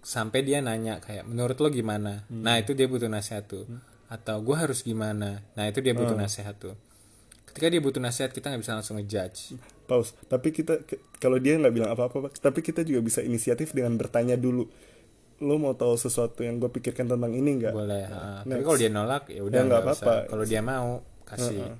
Sampai 0.00 0.40
dia 0.40 0.62
nanya 0.62 1.02
kayak, 1.02 1.26
menurut 1.26 1.58
lo 1.58 1.68
gimana? 1.68 2.22
Nah 2.30 2.56
itu 2.56 2.72
dia 2.72 2.86
butuh 2.86 3.06
nasihat 3.06 3.44
tuh. 3.44 3.66
Atau 4.06 4.38
gue 4.40 4.54
harus 4.54 4.80
gimana? 4.80 5.42
Nah 5.52 5.64
itu 5.66 5.82
dia 5.82 5.92
butuh 5.92 6.14
nasihat 6.14 6.54
tuh. 6.56 6.78
Ketika 7.44 7.66
dia 7.66 7.82
butuh 7.82 7.98
nasihat 7.98 8.30
kita 8.30 8.48
nggak 8.48 8.62
bisa 8.62 8.74
langsung 8.74 8.96
ngejudge. 8.96 9.58
pause 9.86 10.18
tapi 10.26 10.50
kita 10.50 10.82
kalau 11.16 11.38
dia 11.38 11.54
nggak 11.54 11.70
bilang 11.70 11.86
apa-apa 11.88 12.34
tapi 12.34 12.58
kita 12.58 12.82
juga 12.82 12.98
bisa 13.00 13.22
inisiatif 13.22 13.70
dengan 13.70 13.94
bertanya 13.94 14.34
dulu 14.34 14.66
lo 15.38 15.54
mau 15.56 15.72
tahu 15.72 15.94
sesuatu 15.94 16.40
yang 16.40 16.56
gue 16.56 16.70
pikirkan 16.70 17.06
tentang 17.06 17.28
ini 17.30 17.50
nggak 17.58 17.70
Boleh. 17.70 18.04
ha. 18.06 18.40
Tapi 18.40 18.62
kalau 18.62 18.76
dia 18.76 18.88
nolak 18.88 19.28
ya 19.28 19.40
udah 19.40 19.52
Ya, 19.54 19.62
nggak 19.62 19.82
apa-apa. 19.82 20.14
Kalau 20.26 20.44
dia 20.44 20.60
mau 20.60 20.88
kasih. 21.22 21.76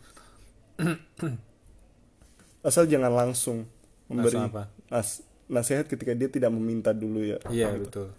asal 2.60 2.84
jangan 2.84 3.10
langsung 3.10 3.64
memberi 4.06 4.34
Langsung 4.34 4.50
apa? 4.50 4.62
nas- 4.88 5.22
nasihat 5.46 5.86
ketika 5.86 6.12
dia 6.12 6.26
tidak 6.26 6.50
meminta 6.50 6.90
dulu 6.90 7.22
ya 7.22 7.38
Iya 7.46 7.70
betul. 7.72 8.10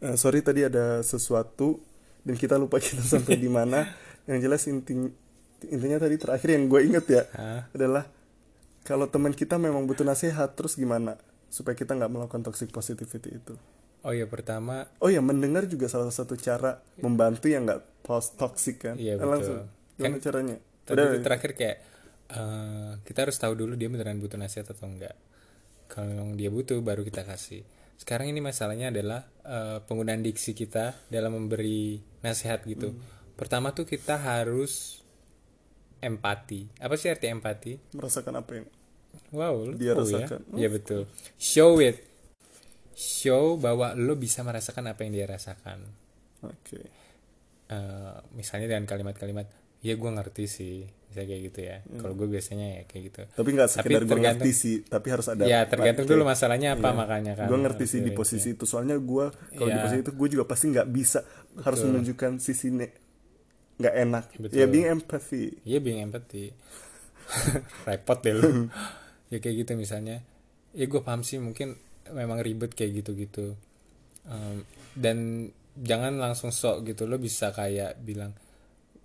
Eh, 0.00 0.14
sorry 0.14 0.40
tadi 0.40 0.62
ada 0.62 1.00
sesuatu 1.00 1.82
dan 2.22 2.34
kita 2.34 2.54
lupa 2.54 2.78
kita 2.82 3.00
sampai 3.00 3.36
di 3.36 3.48
mana 3.48 3.84
yang 4.24 4.38
jelas 4.38 4.64
inti 4.64 4.94
intinya 5.64 5.98
tadi 5.98 6.16
terakhir 6.16 6.48
yang 6.50 6.64
gue 6.66 6.80
inget 6.82 7.04
ya 7.06 7.22
Hah? 7.30 7.68
adalah 7.70 8.04
kalau 8.80 9.04
teman 9.06 9.32
kita 9.32 9.56
memang 9.56 9.84
butuh 9.84 10.04
nasihat 10.04 10.52
terus 10.52 10.72
gimana 10.74 11.16
supaya 11.54 11.78
kita 11.78 11.94
nggak 11.94 12.10
melakukan 12.10 12.42
toxic 12.42 12.74
positivity 12.74 13.38
itu 13.38 13.54
Oh 14.04 14.12
iya 14.12 14.28
pertama 14.28 14.84
Oh 15.00 15.08
ya, 15.08 15.24
mendengar 15.24 15.64
juga 15.64 15.88
salah 15.88 16.12
satu 16.12 16.36
cara 16.36 16.76
membantu 17.00 17.48
yang 17.48 17.64
nggak 17.64 18.04
post 18.04 18.36
toxic 18.36 18.76
kan? 18.76 19.00
Iya, 19.00 19.16
Eh, 19.16 19.16
betul. 19.16 19.32
Langsung. 19.32 19.58
Gimana 19.96 20.20
caranya? 20.20 20.56
Udah, 20.92 21.04
itu 21.08 21.18
terakhir 21.24 21.50
kayak 21.56 21.76
eh, 22.28 22.92
kita 23.00 23.18
harus 23.24 23.36
tahu 23.40 23.56
dulu 23.56 23.72
dia 23.80 23.88
beneran 23.88 24.20
butuh 24.20 24.36
nasihat 24.36 24.68
atau 24.76 24.92
enggak. 24.92 25.16
Kalau 25.88 26.12
memang 26.12 26.36
dia 26.36 26.52
butuh 26.52 26.76
baru 26.84 27.00
kita 27.00 27.24
kasih. 27.24 27.64
Sekarang 27.96 28.28
ini 28.28 28.44
masalahnya 28.44 28.92
adalah 28.92 29.24
eh, 29.40 29.80
penggunaan 29.88 30.20
diksi 30.20 30.52
kita 30.52 30.92
dalam 31.08 31.40
memberi 31.40 31.96
nasihat 32.20 32.60
gitu. 32.68 32.92
Hmm. 32.92 33.00
Pertama 33.40 33.72
tuh 33.72 33.88
kita 33.88 34.20
harus 34.20 35.00
empati. 36.04 36.68
Apa 36.76 37.00
sih 37.00 37.08
arti 37.08 37.32
empati? 37.32 37.96
merasakan 37.96 38.44
apa 38.44 38.50
yang 38.60 38.66
Wow, 39.30 39.54
lu 39.64 39.74
Dia 39.74 39.92
tahu 39.92 40.06
ya? 40.06 40.22
rasakan. 40.22 40.40
Iya 40.52 40.68
betul. 40.68 41.02
Show 41.36 41.78
it. 41.78 41.96
Show 42.92 43.56
bahwa 43.56 43.92
lo 43.92 44.14
bisa 44.14 44.40
merasakan 44.40 44.88
apa 44.88 45.02
yang 45.02 45.12
dia 45.12 45.26
rasakan. 45.26 45.82
Oke. 46.40 46.80
Eh, 47.66 48.16
misalnya 48.32 48.68
dengan 48.68 48.84
kalimat-kalimat 48.84 49.48
ya 49.80 49.94
gue 49.94 50.10
ngerti 50.10 50.44
sih 50.46 50.74
misalnya 51.04 51.28
kayak 51.28 51.42
gitu 51.44 51.60
ya 51.62 51.76
Hmm. 51.78 51.98
kalau 51.98 52.14
gue 52.14 52.24
biasanya 52.26 52.66
ya 52.70 52.82
kayak 52.84 53.02
gitu 53.04 53.20
Tapi 53.30 53.48
nggak 53.50 53.68
sekedar 53.70 54.02
gue 54.02 54.16
ngerti 54.18 54.50
sih, 54.50 54.76
tapi 54.82 55.06
harus 55.08 55.26
ada. 55.26 55.44
ya 55.44 55.60
tergantung 55.64 56.04
dulu 56.06 56.24
masalahnya 56.24 56.72
apa 56.74 56.88
makanya 56.90 57.32
kan 57.34 57.46
Gue 57.46 57.58
ngerti 57.58 57.84
sih 57.86 58.00
di 58.00 58.08
posisi 58.10 58.52
itu. 58.52 58.64
Soalnya 58.64 58.96
gue 58.96 59.26
kalau 59.50 59.66
di 59.66 59.72
Iya. 59.72 59.82
posisi 59.82 60.00
itu 60.02 60.12
gue 60.14 60.28
juga 60.30 60.44
pasti 60.44 60.64
nggak 60.70 60.88
bisa 60.88 61.20
harus 61.58 61.80
menunjukkan 61.82 62.32
sisi 62.38 62.68
ne- 62.70 62.94
nggak 63.76 63.94
enak. 63.98 64.24
Betul. 64.38 64.54
Ya 64.54 64.66
being 64.66 64.88
empathy. 64.90 65.44
iya 65.64 65.78
being 65.78 66.00
empathy 66.00 66.52
repot 67.86 68.18
deh 68.20 68.32
lu 68.32 68.48
ya 69.32 69.38
kayak 69.40 69.64
gitu 69.64 69.72
misalnya. 69.78 70.20
Ya 70.74 70.84
gue 70.90 71.00
paham 71.00 71.22
sih 71.22 71.38
mungkin 71.38 71.78
memang 72.10 72.42
ribet 72.42 72.74
kayak 72.74 73.04
gitu-gitu. 73.04 73.54
Em, 74.26 74.64
dan 74.96 75.48
jangan 75.78 76.18
langsung 76.18 76.50
sok 76.52 76.84
gitu. 76.90 77.06
Lo 77.06 77.16
bisa 77.16 77.54
kayak 77.54 78.00
bilang 78.02 78.34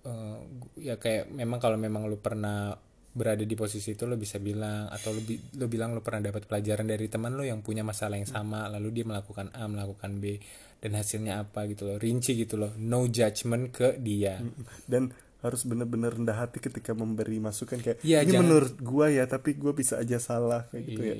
eh, 0.04 0.38
ya 0.80 0.96
kayak 0.98 1.30
memang 1.30 1.58
kalau 1.60 1.76
memang 1.78 2.08
lo 2.10 2.18
pernah 2.18 2.74
berada 3.10 3.42
di 3.42 3.58
posisi 3.58 3.98
itu 3.98 4.06
lo 4.06 4.14
bisa 4.14 4.38
bilang 4.38 4.86
atau 4.86 5.10
lo, 5.10 5.18
bi- 5.18 5.58
lo 5.58 5.66
bilang 5.66 5.90
lo 5.90 6.00
pernah 6.00 6.30
dapat 6.30 6.46
pelajaran 6.46 6.86
dari 6.86 7.10
teman 7.10 7.34
lo 7.34 7.42
yang 7.42 7.58
punya 7.58 7.82
masalah 7.82 8.14
yang 8.14 8.30
sama 8.30 8.70
lalu 8.70 9.02
dia 9.02 9.04
melakukan 9.06 9.50
A 9.50 9.66
melakukan 9.66 10.22
B 10.22 10.38
dan 10.80 10.96
hasilnya 10.96 11.42
apa 11.44 11.68
gitu 11.68 11.90
loh. 11.90 11.96
Rinci 12.00 12.38
gitu 12.38 12.56
loh. 12.56 12.72
No 12.80 13.04
judgment 13.10 13.68
ke 13.74 14.00
dia. 14.00 14.40
Dan 14.88 15.12
harus 15.40 15.64
bener-bener 15.64 16.12
rendah 16.12 16.36
hati 16.38 16.58
ketika 16.58 16.92
memberi 16.92 17.36
masukan 17.36 17.78
kayak 17.78 17.98
Iya, 18.00 18.20
ini 18.20 18.30
jangan- 18.30 18.40
menurut 18.44 18.74
gua 18.78 19.06
ya 19.08 19.24
tapi 19.24 19.54
gua 19.54 19.72
bisa 19.72 19.96
aja 19.96 20.16
salah 20.16 20.68
kayak 20.68 20.84
gitu 20.84 21.00
ya. 21.02 21.14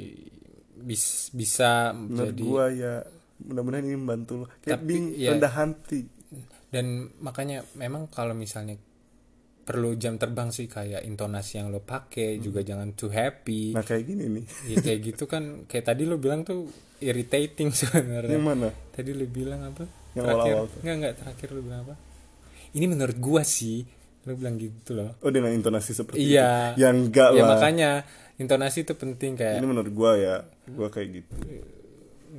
Bis- 0.76 1.28
bisa 1.30 1.92
menurut 1.92 2.28
jadi 2.30 2.42
gua 2.42 2.64
ya 2.68 2.92
mudah-mudahan 3.40 3.84
ini 3.84 3.96
membantu 3.96 4.32
lo. 4.34 4.46
Kayak 4.58 4.76
Tapi, 4.76 4.86
bing 4.86 5.04
ya. 5.14 5.28
rendah 5.30 5.52
hati. 5.54 6.00
Dan 6.68 6.86
makanya 7.18 7.64
memang 7.74 8.06
kalau 8.06 8.32
misalnya 8.32 8.76
perlu 9.60 9.94
jam 9.94 10.16
terbang 10.16 10.50
sih 10.50 10.66
kayak 10.66 11.00
intonasi 11.00 11.56
yang 11.56 11.68
lo 11.68 11.80
pakai 11.80 12.38
juga 12.38 12.60
jangan 12.60 12.92
too 12.92 13.08
happy. 13.08 13.70
Nah 13.70 13.80
kayak 13.80 14.04
gini 14.04 14.24
nih. 14.30 14.44
Ya 14.66 14.76
kayak 14.78 15.00
gitu 15.04 15.24
kan 15.24 15.64
kayak 15.64 15.84
tadi 15.86 16.02
lo 16.04 16.16
bilang 16.16 16.42
tuh 16.42 16.68
irritating 16.98 17.70
sebenarnya. 17.78 18.30
Yang 18.30 18.44
mana? 18.44 18.68
Tadi 18.90 19.10
lo 19.10 19.24
bilang 19.24 19.60
apa? 19.64 19.84
Yang 20.10 20.24
terakhir. 20.26 20.34
awal-awal 20.52 20.64
tuh. 20.66 20.80
nggak 20.80 20.96
nggak 20.96 21.14
terakhir 21.16 21.48
lo 21.50 21.60
bilang 21.60 21.80
apa? 21.82 21.94
Ini 22.70 22.86
menurut 22.86 23.16
gua 23.18 23.42
sih 23.42 23.82
lo 24.20 24.36
bilang 24.36 24.60
gitu 24.60 24.92
loh. 24.92 25.16
Oh 25.24 25.32
dengan 25.32 25.48
intonasi 25.50 25.96
seperti 25.96 26.20
Iya. 26.20 26.76
itu. 26.76 26.84
Ya 26.84 26.88
enggak 26.92 27.28
ya 27.32 27.40
lah. 27.40 27.48
makanya 27.56 27.90
intonasi 28.36 28.84
itu 28.84 28.92
penting 28.92 29.32
kayak 29.36 29.60
ini 29.60 29.68
menurut 29.68 29.92
gua 29.92 30.12
ya 30.16 30.36
gua 30.68 30.92
kayak 30.92 31.24
gitu. 31.24 31.32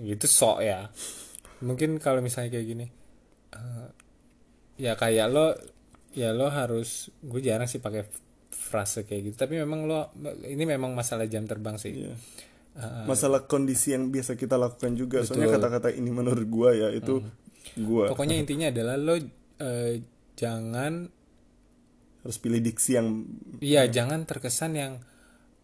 Gitu 0.01 0.25
sok 0.25 0.61
ya. 0.61 0.89
Mungkin 1.61 1.97
kalau 1.97 2.21
misalnya 2.21 2.53
kayak 2.53 2.67
gini 2.67 2.85
eh, 3.53 3.87
ya 4.77 4.93
kayak 4.93 5.27
lo 5.29 5.53
ya 6.11 6.35
lo 6.35 6.51
harus 6.51 7.07
gue 7.23 7.39
jarang 7.39 7.65
sih 7.65 7.79
pakai 7.79 8.03
frase 8.51 9.05
kayak 9.05 9.21
gitu. 9.33 9.35
Tapi 9.41 9.57
memang 9.57 9.85
lo 9.85 10.13
ini 10.45 10.63
memang 10.65 10.93
masalah 10.93 11.25
jam 11.25 11.45
terbang 11.45 11.77
sih. 11.77 12.05
Iya. 12.07 12.13
masalah 13.03 13.51
kondisi 13.51 13.91
yang 13.91 14.07
biasa 14.15 14.39
kita 14.39 14.55
lakukan 14.55 14.95
juga. 14.95 15.27
Soalnya 15.27 15.59
kata-kata 15.59 15.91
ini 15.91 16.07
menurut 16.07 16.47
gua 16.47 16.71
ya 16.71 16.87
itu 16.87 17.19
gua. 17.83 18.07
Pokoknya 18.15 18.39
intinya 18.39 18.71
adalah 18.71 18.95
lo 18.95 19.19
eh, 19.59 19.99
jangan 20.39 21.03
harus 22.21 22.37
pilih 22.37 22.61
diksi 22.61 22.95
yang 22.95 23.25
iya 23.59 23.85
jangan 23.85 24.25
terkesan 24.25 24.71
yang 24.73 24.93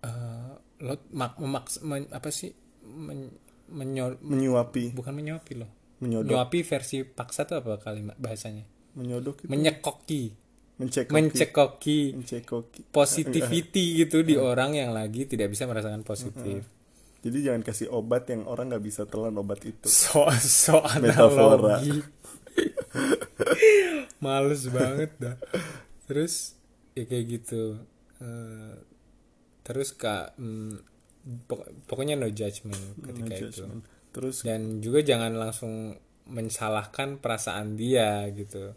eh, 0.02 0.52
lo 0.82 0.94
mak, 1.12 1.38
memaks- 1.38 1.82
men- 1.82 2.10
apa 2.10 2.30
sih 2.30 2.54
men, 2.86 3.34
menyo- 3.68 4.18
menyuapi. 4.22 4.94
Bukan 4.94 5.14
menyuapi 5.14 5.54
lo 5.58 5.68
menyodok. 5.98 6.30
Menyuapi 6.30 6.60
versi 6.62 7.02
paksa 7.02 7.50
tuh 7.50 7.62
apa 7.62 7.82
kalimat 7.82 8.14
bahasanya? 8.18 8.66
Menyodok 8.94 9.46
itu. 9.46 9.50
Menyekoki. 9.50 10.24
Mencekoki. 10.78 11.14
Mencekoki. 11.14 12.00
Mencekoki. 12.14 12.82
Positivity 12.94 13.86
gitu 14.06 14.22
di 14.22 14.38
orang 14.38 14.78
yang 14.78 14.94
lagi 14.94 15.26
tidak 15.26 15.50
bisa 15.50 15.66
merasakan 15.66 16.06
positif. 16.06 16.70
jadi 17.18 17.50
jangan 17.52 17.66
kasih 17.66 17.90
obat 17.90 18.30
yang 18.30 18.46
orang 18.46 18.70
nggak 18.70 18.86
bisa 18.86 19.04
telan 19.10 19.34
obat 19.36 19.66
itu. 19.66 19.90
So 19.90 20.30
so 20.38 20.86
analogi. 20.86 22.06
Males 24.24 24.70
banget 24.70 25.12
dah. 25.18 25.36
Terus 26.08 26.56
ya 26.96 27.04
kayak 27.04 27.26
gitu. 27.28 27.78
Eh, 28.18 28.76
terus 29.62 29.92
kak 29.94 30.34
mm, 30.40 30.74
pok- 31.46 31.70
pokoknya 31.86 32.16
no 32.16 32.32
judgment 32.32 32.80
ketika 33.04 33.34
itu. 33.36 33.62
Judgment. 33.62 33.84
terus 34.10 34.42
Dan 34.42 34.82
juga 34.82 35.04
jangan 35.06 35.36
langsung 35.36 35.94
mensalahkan 36.26 37.20
perasaan 37.22 37.78
dia 37.78 38.26
gitu. 38.34 38.74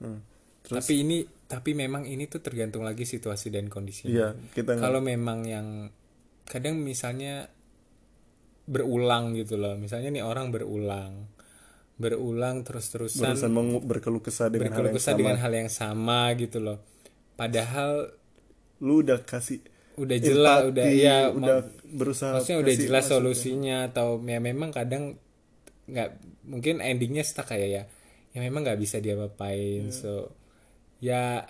hmm, 0.00 0.18
Tapi 0.66 0.92
ini 1.04 1.22
tapi 1.46 1.76
memang 1.76 2.08
ini 2.08 2.24
tuh 2.26 2.40
tergantung 2.40 2.80
lagi 2.82 3.04
situasi 3.04 3.52
dan 3.52 3.68
kondisinya. 3.68 4.08
iya 4.08 4.28
kita 4.56 4.80
kalau 4.80 5.04
memang 5.04 5.44
yang 5.44 5.92
kadang 6.48 6.80
misalnya 6.80 7.52
berulang 8.64 9.34
gitu 9.34 9.58
loh 9.58 9.74
misalnya 9.76 10.08
nih 10.08 10.24
orang 10.24 10.48
berulang 10.48 11.28
berulang 12.02 12.66
terus-terusan 12.66 13.38
mengu- 13.46 13.84
berkeluh 13.86 14.18
kesah 14.18 14.50
dengan 14.50 14.74
hal 14.74 14.82
berkeluh 14.82 14.90
yang 14.90 14.98
kesah 14.98 15.12
sama. 15.14 15.20
dengan 15.22 15.36
hal 15.38 15.52
yang 15.54 15.70
sama 15.70 16.20
gitu 16.34 16.58
loh. 16.58 16.78
Padahal 17.38 18.10
lu 18.82 19.06
udah 19.06 19.22
kasih 19.22 19.62
udah 19.94 20.16
jelas 20.18 20.58
empati, 20.66 20.70
udah 20.74 20.86
ya 20.90 21.18
udah 21.30 21.56
berusaha 21.86 22.42
maksudnya 22.42 22.58
udah 22.58 22.74
kasih 22.74 22.84
jelas 22.90 23.04
masukan. 23.06 23.14
solusinya 23.22 23.76
atau 23.86 24.08
ya 24.26 24.38
memang 24.42 24.70
kadang 24.74 25.14
nggak 25.86 26.10
mungkin 26.50 26.82
endingnya 26.82 27.22
stuck 27.22 27.46
kayak 27.46 27.70
ya. 27.70 27.82
Ya 28.32 28.38
memang 28.42 28.66
nggak 28.66 28.80
bisa 28.80 28.98
diapa-apain 28.98 29.94
so 29.94 30.34
ya 30.98 31.46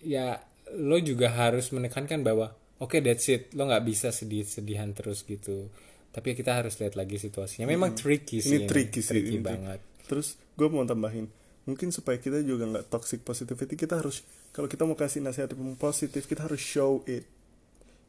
ya 0.00 0.40
lo 0.72 0.96
juga 1.02 1.34
harus 1.34 1.68
menekankan 1.74 2.24
bahwa 2.24 2.56
oke 2.80 2.96
that's 3.04 3.28
it. 3.28 3.52
Lo 3.52 3.68
nggak 3.68 3.84
bisa 3.84 4.08
sedih-sedihan 4.08 4.96
terus 4.96 5.22
gitu 5.28 5.68
tapi 6.16 6.32
kita 6.32 6.56
harus 6.56 6.80
lihat 6.80 6.96
lagi 6.96 7.20
situasinya. 7.20 7.68
Memang 7.68 7.92
tricky 7.92 8.40
sih 8.40 8.64
ini 8.64 8.64
tricky 8.64 9.04
sih 9.04 9.12
tricky 9.12 9.36
ini. 9.36 9.44
banget. 9.44 9.84
Terus 10.08 10.40
gue 10.56 10.68
mau 10.72 10.80
tambahin 10.88 11.28
mungkin 11.68 11.92
supaya 11.92 12.16
kita 12.16 12.40
juga 12.40 12.64
nggak 12.64 12.88
toxic 12.88 13.20
positivity 13.20 13.76
kita 13.76 14.00
harus 14.00 14.24
kalau 14.56 14.64
kita 14.64 14.88
mau 14.88 14.96
kasih 14.96 15.20
nasihat 15.20 15.52
yang 15.52 15.76
positif 15.76 16.24
kita 16.24 16.48
harus 16.48 16.56
show 16.56 17.04
it. 17.04 17.28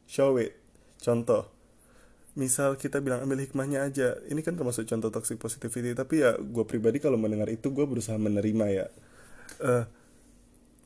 Show 0.08 0.40
it. 0.40 0.56
Contoh 1.04 1.52
misal 2.32 2.80
kita 2.80 3.04
bilang 3.04 3.28
ambil 3.28 3.44
hikmahnya 3.44 3.84
aja. 3.84 4.16
Ini 4.24 4.40
kan 4.40 4.56
termasuk 4.56 4.88
contoh 4.88 5.12
toxic 5.12 5.36
positivity 5.36 5.92
tapi 5.92 6.24
ya 6.24 6.32
gue 6.40 6.64
pribadi 6.64 7.04
kalau 7.04 7.20
mendengar 7.20 7.52
itu 7.52 7.68
gue 7.68 7.84
berusaha 7.84 8.16
menerima 8.16 8.66
ya. 8.72 8.86
Eh, 9.60 9.84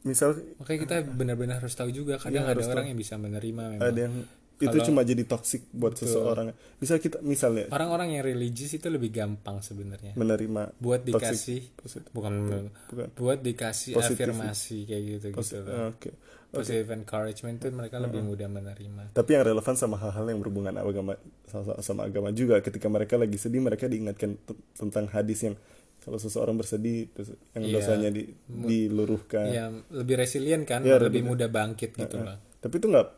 misal 0.03 0.35
makanya 0.59 0.81
kita 0.91 0.97
benar-benar 1.07 1.63
harus 1.63 1.79
tahu 1.79 1.95
juga 1.95 2.19
kadang 2.19 2.51
Iya, 2.51 2.59
ada 2.59 2.67
orang 2.67 2.91
yang 2.91 2.99
bisa 2.99 3.15
menerima 3.15 3.63
memang. 3.79 3.87
ada 3.87 4.01
yang 4.11 4.15
itu 4.59 4.69
Kalau- 4.69 4.87
cuma 4.87 5.01
jadi 5.03 5.23
toxic 5.23 5.65
buat 5.71 5.95
seseorang. 5.95 6.53
Misal 6.77 6.97
kita 6.97 7.19
misalnya 7.21 7.67
orang-orang 7.69 8.15
yang 8.15 8.23
religius 8.23 8.73
itu 8.73 8.87
lebih 8.87 9.09
gampang 9.11 9.59
sebenarnya. 9.59 10.13
menerima 10.13 10.77
buat 10.77 11.03
toxic 11.03 11.09
dikasih 11.09 11.61
positive. 11.75 12.13
bukan 12.13 12.33
bukan. 12.89 13.09
buat 13.15 13.39
dikasih 13.39 13.93
Positif. 13.93 14.23
afirmasi 14.23 14.77
kayak 14.85 15.03
gitu 15.03 15.27
gitu 15.33 15.57
loh. 15.63 15.91
oke. 15.91 16.11
Positive 16.53 16.93
encouragement 16.93 17.57
itu 17.57 17.73
mereka 17.73 17.97
lebih 17.97 18.21
mudah 18.21 18.45
menerima. 18.45 19.03
Tapi 19.11 19.31
yang 19.33 19.43
relevan 19.43 19.73
sama 19.73 19.97
hal-hal 19.97 20.27
yang 20.27 20.37
berhubungan 20.37 20.77
agama 20.77 21.17
sama, 21.49 21.81
sama 21.81 22.01
agama 22.05 22.29
juga. 22.31 22.61
Ketika 22.61 22.87
mereka 22.87 23.17
lagi 23.17 23.41
sedih 23.41 23.59
mereka 23.59 23.89
diingatkan 23.89 24.37
tentang 24.77 25.09
hadis 25.09 25.41
yang 25.43 25.57
kalau 25.99 26.19
seseorang 26.19 26.53
bersedih 26.55 27.09
yang 27.55 27.63
Iya. 27.63 27.73
dosanya 27.73 28.11
di, 28.11 28.29
diluruhkan. 28.47 29.47
Ya 29.49 29.71
lebih 29.91 30.19
resilient 30.19 30.65
kan 30.65 30.83
Ya, 30.83 30.99
lebih 30.99 31.23
lebih- 31.23 31.25
mudah 31.25 31.49
bangkit 31.49 31.95
gitu 31.95 32.21
loh. 32.21 32.37
Tapi 32.59 32.75
itu 32.77 32.87
nggak 32.87 33.09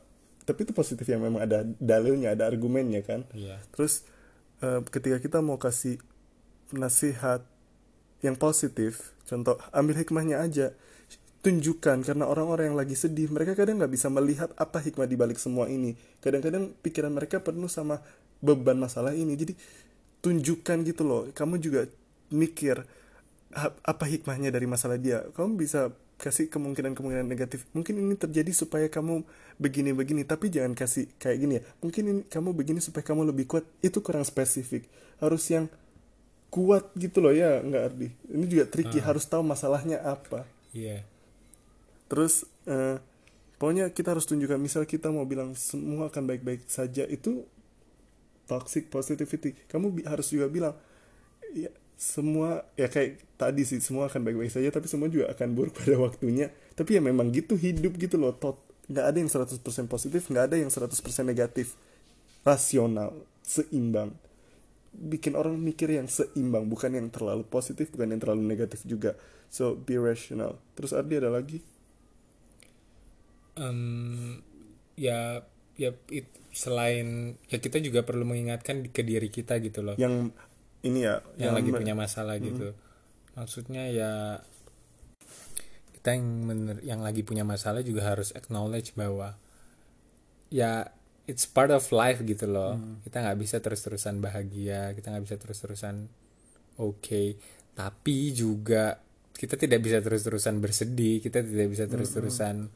tapi 0.44 0.68
itu 0.68 0.72
positif 0.76 1.08
yang 1.08 1.24
memang 1.24 1.40
ada 1.40 1.64
dalilnya 1.80 2.36
ada 2.36 2.44
argumennya 2.48 3.00
kan. 3.00 3.24
Iya. 3.32 3.60
Terus 3.72 4.04
eh, 4.60 4.80
ketika 4.88 5.18
kita 5.20 5.38
mau 5.40 5.56
kasih 5.56 6.00
nasihat 6.72 7.44
yang 8.24 8.36
positif 8.40 9.12
contoh 9.28 9.60
ambil 9.72 10.00
hikmahnya 10.00 10.40
aja. 10.40 10.72
Tunjukkan 11.44 12.08
karena 12.08 12.24
orang-orang 12.24 12.72
yang 12.72 12.78
lagi 12.80 12.96
sedih 12.96 13.28
mereka 13.28 13.52
kadang 13.52 13.76
nggak 13.76 13.92
bisa 13.92 14.08
melihat 14.08 14.48
apa 14.56 14.80
hikmah 14.80 15.04
di 15.04 15.12
balik 15.12 15.36
semua 15.36 15.68
ini. 15.68 15.92
Kadang-kadang 16.24 16.72
pikiran 16.80 17.12
mereka 17.12 17.36
penuh 17.44 17.68
sama 17.68 18.00
beban 18.40 18.80
masalah 18.80 19.12
ini. 19.12 19.36
Jadi 19.36 19.52
tunjukkan 20.24 20.88
gitu 20.88 21.04
loh. 21.04 21.28
Kamu 21.36 21.60
juga 21.60 21.84
mikir 22.32 22.80
"Ha- 23.52 23.76
apa 23.76 24.04
hikmahnya 24.08 24.48
dari 24.48 24.64
masalah 24.64 24.96
dia? 24.96 25.20
Kamu 25.36 25.60
bisa 25.60 25.92
kasih 26.24 26.48
kemungkinan-kemungkinan 26.48 27.28
negatif. 27.28 27.68
Mungkin 27.76 28.00
ini 28.00 28.16
terjadi 28.16 28.48
supaya 28.56 28.88
kamu 28.88 29.20
begini-begini 29.60 30.24
tapi 30.24 30.48
jangan 30.48 30.72
kasih 30.72 31.12
kayak 31.20 31.36
gini 31.36 31.52
ya. 31.60 31.62
Mungkin 31.84 32.02
ini 32.08 32.20
kamu 32.24 32.56
begini 32.56 32.80
supaya 32.80 33.04
kamu 33.04 33.28
lebih 33.28 33.44
kuat 33.44 33.68
itu 33.84 34.00
kurang 34.00 34.24
spesifik. 34.24 34.88
Harus 35.20 35.44
yang 35.52 35.68
kuat 36.48 36.88
gitu 36.96 37.20
loh 37.20 37.36
ya 37.36 37.60
nggak 37.60 37.82
Ardi. 37.84 38.08
Ini 38.32 38.44
juga 38.48 38.64
tricky 38.64 39.04
harus 39.04 39.28
tahu 39.28 39.44
masalahnya 39.44 40.00
apa. 40.00 40.48
Iya. 40.72 41.04
Terus 42.08 42.48
eh, 42.64 42.96
pokoknya 43.60 43.92
kita 43.92 44.16
harus 44.16 44.24
tunjukkan 44.24 44.56
misal 44.56 44.88
kita 44.88 45.12
mau 45.12 45.28
bilang 45.28 45.52
semua 45.52 46.08
akan 46.08 46.24
baik-baik 46.24 46.64
saja 46.64 47.04
itu 47.04 47.44
toxic 48.48 48.88
positivity. 48.88 49.52
Kamu 49.68 49.92
bi- 49.92 50.06
harus 50.08 50.32
juga 50.32 50.48
bilang 50.48 50.74
ya 51.52 51.68
semua 51.94 52.66
ya 52.74 52.90
kayak 52.90 53.22
tadi 53.38 53.62
sih 53.62 53.78
semua 53.78 54.10
akan 54.10 54.20
baik-baik 54.26 54.52
saja 54.52 54.68
tapi 54.74 54.86
semua 54.90 55.06
juga 55.10 55.30
akan 55.32 55.48
buruk 55.54 55.74
pada 55.80 55.96
waktunya. 55.98 56.50
Tapi 56.74 56.98
ya 56.98 57.00
memang 57.02 57.30
gitu 57.30 57.54
hidup 57.54 57.96
gitu 57.98 58.18
loh 58.18 58.34
tot 58.34 58.60
nggak 58.84 59.04
ada 59.04 59.16
yang 59.16 59.30
100% 59.32 59.88
positif 59.88 60.28
nggak 60.28 60.44
ada 60.52 60.56
yang 60.60 60.70
100% 60.70 61.24
negatif. 61.24 61.78
Rasional 62.44 63.24
seimbang. 63.40 64.12
Bikin 64.94 65.34
orang 65.34 65.58
mikir 65.58 65.90
yang 65.90 66.06
seimbang 66.06 66.68
bukan 66.70 66.94
yang 66.94 67.08
terlalu 67.10 67.42
positif 67.48 67.90
bukan 67.90 68.14
yang 68.14 68.20
terlalu 68.20 68.42
negatif 68.44 68.84
juga. 68.84 69.16
So 69.48 69.78
be 69.78 69.96
rational. 69.96 70.58
Terus 70.76 70.92
Ardi 70.92 71.14
ada 71.18 71.30
lagi? 71.30 71.62
Em, 73.54 74.42
ya 74.98 75.46
ya 75.78 75.90
it- 76.10 76.42
selain 76.54 77.34
ya 77.50 77.58
kita 77.58 77.82
juga 77.82 78.06
perlu 78.06 78.22
mengingatkan 78.22 78.86
ke 78.94 79.02
diri 79.02 79.26
kita 79.30 79.58
gitu 79.58 79.82
loh. 79.82 79.98
Yang 79.98 80.30
ini 80.84 81.00
ya 81.08 81.24
yang 81.40 81.56
lagi 81.56 81.72
me- 81.72 81.78
punya 81.80 81.94
masalah 81.96 82.36
gitu. 82.38 82.76
Maksudnya 83.34 83.88
ya 83.90 84.12
kita 85.96 86.14
yang 86.14 86.26
mener, 86.44 86.76
yang 86.84 87.00
lagi 87.00 87.24
punya 87.24 87.42
masalah 87.42 87.80
juga 87.80 88.04
harus 88.12 88.30
acknowledge 88.36 88.92
bahwa 88.94 89.34
ya 90.52 90.92
it's 91.24 91.48
part 91.48 91.72
of 91.72 91.88
life 91.90 92.20
gitu 92.20 92.44
loh. 92.44 92.76
Kita 93.02 93.24
nggak 93.24 93.38
bisa 93.40 93.56
terus-terusan 93.64 94.20
bahagia 94.20 94.92
kita 94.92 95.10
nggak 95.12 95.24
bisa 95.24 95.36
terus-terusan 95.40 96.06
oke 96.78 97.24
tapi 97.74 98.30
juga 98.34 98.98
kita 99.34 99.58
tidak 99.58 99.80
bisa 99.82 99.98
terus-terusan 99.98 100.62
bersedih 100.62 101.18
kita 101.18 101.42
tidak 101.42 101.68
bisa 101.72 101.84
terus-terusan 101.90 102.70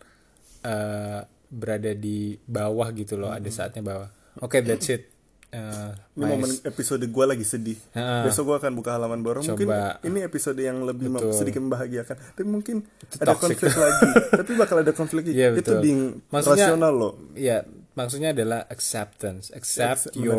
eh, 0.66 1.20
berada 1.48 1.92
di 1.96 2.34
bawah 2.44 2.88
gitu 2.96 3.16
loh 3.20 3.30
ada 3.32 3.48
saatnya 3.52 3.82
bawah. 3.84 4.10
Oke 4.42 4.62
that's 4.64 4.88
it 4.90 5.17
Eh, 5.48 5.90
Ini 6.12 6.28
momen 6.28 6.52
episode 6.60 7.00
gue 7.00 7.24
lagi 7.24 7.40
sedih. 7.40 7.80
Ha. 7.96 8.20
Besok 8.20 8.52
gue 8.52 8.56
akan 8.60 8.72
buka 8.76 9.00
halaman 9.00 9.24
baru. 9.24 9.40
Mungkin 9.40 9.64
Coba. 9.64 9.96
ini 10.04 10.20
episode 10.20 10.60
yang 10.60 10.84
lebih 10.84 11.08
Betul. 11.08 11.32
sedikit 11.32 11.64
membahagiakan. 11.64 12.36
Tapi 12.36 12.44
mungkin 12.44 12.84
ada 13.16 13.32
toxic. 13.32 13.56
konflik 13.56 13.72
lagi. 13.80 14.08
Tapi 14.28 14.50
bakal 14.54 14.76
ada 14.84 14.92
konflik 14.92 15.24
lagi. 15.24 15.32
Iya, 15.32 15.56
Itu 15.56 15.72
betul. 15.72 15.80
being 15.80 16.02
Maksudnya- 16.28 16.68
rasional 16.68 16.92
loh. 16.92 17.14
ya 17.32 17.64
maksudnya 17.94 18.30
adalah 18.30 18.62
acceptance 18.68 19.50
accept 19.50 20.14
Accept- 20.14 20.14
your 20.14 20.38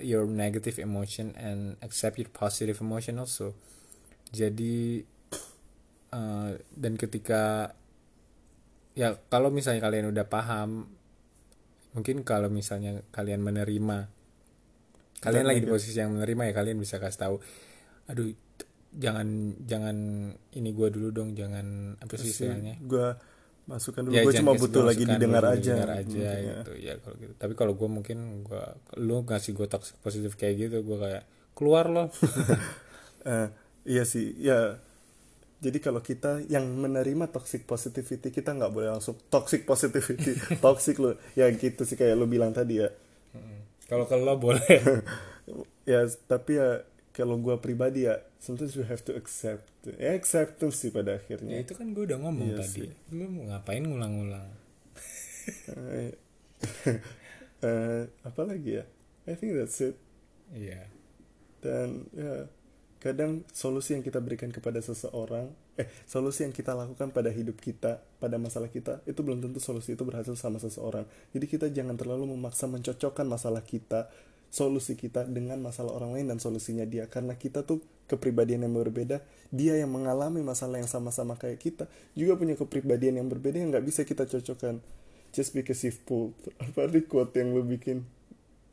your 0.00 0.24
negative 0.24 0.80
emotion 0.80 1.36
and 1.36 1.76
accept 1.84 2.16
your 2.16 2.32
positive 2.32 2.80
emotion 2.80 3.20
also 3.20 3.52
jadi 4.32 5.04
eh, 6.10 6.50
dan 6.56 6.92
ketika 6.96 7.76
ya 8.94 9.20
kalau 9.28 9.52
misalnya 9.52 9.84
kalian 9.84 10.08
udah 10.08 10.24
paham 10.24 10.88
mungkin 11.92 12.24
kalau 12.24 12.48
misalnya 12.48 13.04
kalian 13.12 13.44
menerima 13.44 14.08
kalian 15.24 15.44
lagi 15.44 15.60
di 15.60 15.68
posisi 15.68 15.96
yang 15.96 16.12
menerima 16.12 16.42
ya 16.44 16.52
kalian 16.52 16.76
bisa 16.76 16.96
kasih 16.96 17.20
tahu 17.20 17.36
aduh 18.06 18.28
jangan 18.94 19.26
jangan 19.60 19.96
ini 20.52 20.70
gua 20.70 20.86
dulu 20.86 21.08
dong 21.10 21.32
jangan 21.32 21.96
apa 21.98 22.14
sih 22.14 22.30
istilahnya 22.30 22.78
Gue 22.78 23.16
masukkan 23.64 24.04
dulu. 24.04 24.12
ya 24.12 24.22
gue 24.22 24.34
cuma 24.36 24.52
butuh 24.52 24.84
lagi 24.84 25.02
didengar 25.02 25.44
aja. 25.48 25.56
didengar 25.56 25.90
aja 25.96 26.04
Mungkin 26.04 26.20
ya. 26.20 26.56
gitu 26.60 26.72
ya 26.76 26.94
kalau 27.00 27.16
gitu 27.16 27.32
tapi 27.34 27.52
kalau 27.54 27.72
gue 27.72 27.88
mungkin 27.88 28.18
gua 28.42 28.76
lu 28.94 29.24
ngasih 29.24 29.50
gue 29.52 29.66
toxic 29.66 29.96
positif 29.98 30.36
kayak 30.36 30.54
gitu 30.60 30.76
gue 30.80 30.98
kayak 31.00 31.24
keluar 31.52 31.88
loh 31.88 32.08
Eh, 33.24 33.48
iya 33.88 34.04
sih. 34.04 34.36
Ya. 34.36 34.76
Jadi 35.56 35.80
kalau 35.80 36.04
kita 36.04 36.44
yang 36.44 36.68
menerima 36.76 37.32
toxic 37.32 37.64
positivity 37.64 38.28
kita 38.28 38.52
nggak 38.52 38.68
boleh 38.68 38.92
langsung 38.92 39.16
toxic 39.32 39.64
positivity, 39.64 40.36
toxic 40.60 41.00
lo. 41.00 41.16
Ya 41.32 41.48
gitu 41.48 41.88
sih 41.88 41.96
kayak 41.96 42.20
lo 42.20 42.28
bilang 42.28 42.52
tadi 42.52 42.84
ya. 42.84 42.92
Kalau 43.86 44.04
kalau 44.06 44.24
lo 44.24 44.36
boleh. 44.38 44.64
Ya 45.84 46.00
tapi 46.24 46.56
ya 46.56 46.80
kalau 47.12 47.36
gue 47.36 47.52
pribadi 47.60 48.08
ya 48.08 48.16
sometimes 48.40 48.72
you 48.72 48.88
have 48.88 49.04
to 49.04 49.12
accept. 49.12 49.68
Ya 50.00 50.16
acceptance 50.16 50.80
sih 50.80 50.88
pada 50.88 51.12
ya 51.12 51.20
akhirnya 51.20 51.60
itu 51.60 51.76
kan 51.76 51.92
gue 51.92 52.08
udah 52.08 52.16
ngomong 52.24 52.56
Iya 52.56 52.64
tadi. 52.64 52.88
lu 53.12 53.28
mau 53.28 53.52
ngapain 53.52 53.84
ngulang-ngulang? 53.84 54.48
Eh, 55.68 56.16
eh, 57.68 58.02
apa 58.08 58.42
lagi 58.48 58.80
ya? 58.80 58.84
I 59.28 59.36
think 59.36 59.52
that's 59.60 59.76
it. 59.84 60.00
Iya. 60.56 60.88
Dan 61.60 62.08
ya 62.16 62.48
kadang 63.04 63.44
solusi 63.52 63.92
yang 63.92 64.00
kita 64.00 64.24
berikan 64.24 64.48
kepada 64.48 64.80
seseorang 64.80 65.52
eh 65.74 65.90
solusi 66.06 66.46
yang 66.46 66.54
kita 66.54 66.70
lakukan 66.70 67.10
pada 67.10 67.34
hidup 67.34 67.58
kita 67.58 67.98
pada 68.22 68.38
masalah 68.38 68.70
kita 68.70 69.02
itu 69.10 69.18
belum 69.26 69.42
tentu 69.42 69.58
solusi 69.58 69.98
itu 69.98 70.06
berhasil 70.06 70.38
sama 70.38 70.62
seseorang. 70.62 71.02
Jadi 71.34 71.46
kita 71.50 71.66
jangan 71.70 71.98
terlalu 71.98 72.30
memaksa 72.30 72.70
mencocokkan 72.70 73.26
masalah 73.26 73.62
kita 73.66 74.06
solusi 74.54 74.94
kita 74.94 75.26
dengan 75.26 75.58
masalah 75.58 75.98
orang 75.98 76.14
lain 76.14 76.30
dan 76.30 76.38
solusinya 76.38 76.86
dia. 76.86 77.10
Karena 77.10 77.34
kita 77.34 77.66
tuh 77.66 77.82
kepribadian 78.06 78.68
yang 78.68 78.74
berbeda 78.76 79.24
dia 79.50 79.74
yang 79.74 79.90
mengalami 79.90 80.44
masalah 80.44 80.78
yang 80.78 80.90
sama-sama 80.90 81.34
kayak 81.40 81.58
kita 81.58 81.84
juga 82.14 82.36
punya 82.38 82.54
kepribadian 82.54 83.18
yang 83.18 83.28
berbeda 83.30 83.58
yang 83.58 83.74
nggak 83.74 83.86
bisa 83.86 84.06
kita 84.06 84.30
cocokkan. 84.30 84.78
Just 85.34 85.50
because 85.50 85.82
you've 85.82 85.98
pulled 86.06 86.38
apa 86.62 86.86
quote 87.10 87.34
yang 87.34 87.50
lo 87.50 87.66
bikin 87.66 88.06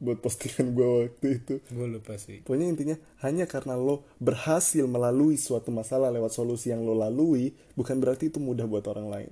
buat 0.02 0.18
postingan 0.18 0.74
gue 0.74 0.88
waktu 1.06 1.28
itu 1.38 1.54
gue 1.62 1.88
lupa 1.88 2.18
sih 2.18 2.42
Pokoknya 2.42 2.68
intinya 2.68 2.96
hanya 3.22 3.46
karena 3.46 3.78
lo 3.78 4.02
berhasil 4.18 4.82
melalui 4.84 5.38
suatu 5.38 5.70
masalah 5.70 6.10
lewat 6.10 6.34
solusi 6.34 6.70
yang 6.70 6.82
lo 6.82 6.92
lalui 6.92 7.54
bukan 7.72 7.96
berarti 7.96 8.28
itu 8.28 8.42
mudah 8.42 8.66
buat 8.66 8.82
orang 8.84 9.08
lain. 9.08 9.32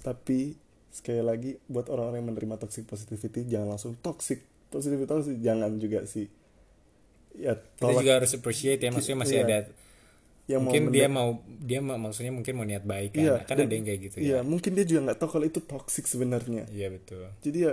Tapi 0.00 0.54
sekali 0.88 1.18
lagi 1.20 1.50
buat 1.66 1.88
orang-orang 1.88 2.20
yang 2.20 2.30
menerima 2.30 2.56
toxic 2.58 2.84
positivity 2.84 3.42
jangan 3.44 3.74
langsung 3.74 3.98
toxic 3.98 4.44
positivity 4.68 5.04
toxic 5.04 5.36
jangan 5.40 5.74
juga 5.76 6.04
sih. 6.04 6.30
Ya 7.34 7.56
kita 7.56 7.80
tolak 7.80 7.98
juga 7.98 8.12
harus 8.14 8.30
appreciate 8.30 8.78
ya 8.78 8.90
maksudnya 8.90 9.18
masih 9.18 9.36
Iya. 9.36 9.44
ada 9.44 9.58
yang 10.44 10.60
mau 10.60 10.68
mungkin 10.68 10.82
dia 10.88 11.06
mende- 11.06 11.14
mau 11.16 11.28
dia 11.58 11.80
mau 11.80 11.96
maksudnya 11.98 12.30
mungkin 12.30 12.54
mau 12.54 12.62
niat 12.62 12.84
baik 12.84 13.10
kan 13.12 13.22
Iya, 13.22 13.34
kan 13.42 13.56
dan- 13.56 13.66
ada 13.66 13.74
yang 13.74 13.86
kayak 13.86 14.00
gitu 14.04 14.16
Iya, 14.20 14.28
ya 14.28 14.38
mungkin 14.44 14.70
dia 14.74 14.84
juga 14.84 15.00
nggak 15.02 15.18
tahu 15.18 15.28
kalau 15.32 15.46
itu 15.48 15.60
toxic 15.60 16.04
sebenarnya. 16.04 16.62
iya 16.68 16.88
betul 16.88 17.26
Jadi 17.40 17.58
ya 17.58 17.72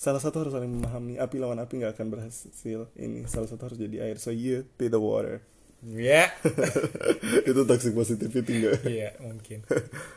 salah 0.00 0.16
satu 0.16 0.40
harus 0.40 0.56
saling 0.56 0.72
memahami 0.72 1.20
api 1.20 1.36
lawan 1.36 1.60
api 1.60 1.84
nggak 1.84 1.92
akan 1.92 2.08
berhasil. 2.08 2.88
Ini 2.96 3.28
salah 3.28 3.52
satu 3.52 3.68
harus 3.68 3.76
jadi 3.76 4.08
air. 4.08 4.16
So 4.16 4.32
you 4.32 4.64
be 4.80 4.88
the 4.88 4.96
water. 4.96 5.44
Ya. 5.84 6.32
Itu 7.48 7.68
toxic 7.68 7.96
positivity 7.96 8.60
enggak 8.60 8.84
iya 8.84 9.16
mungkin 9.16 9.64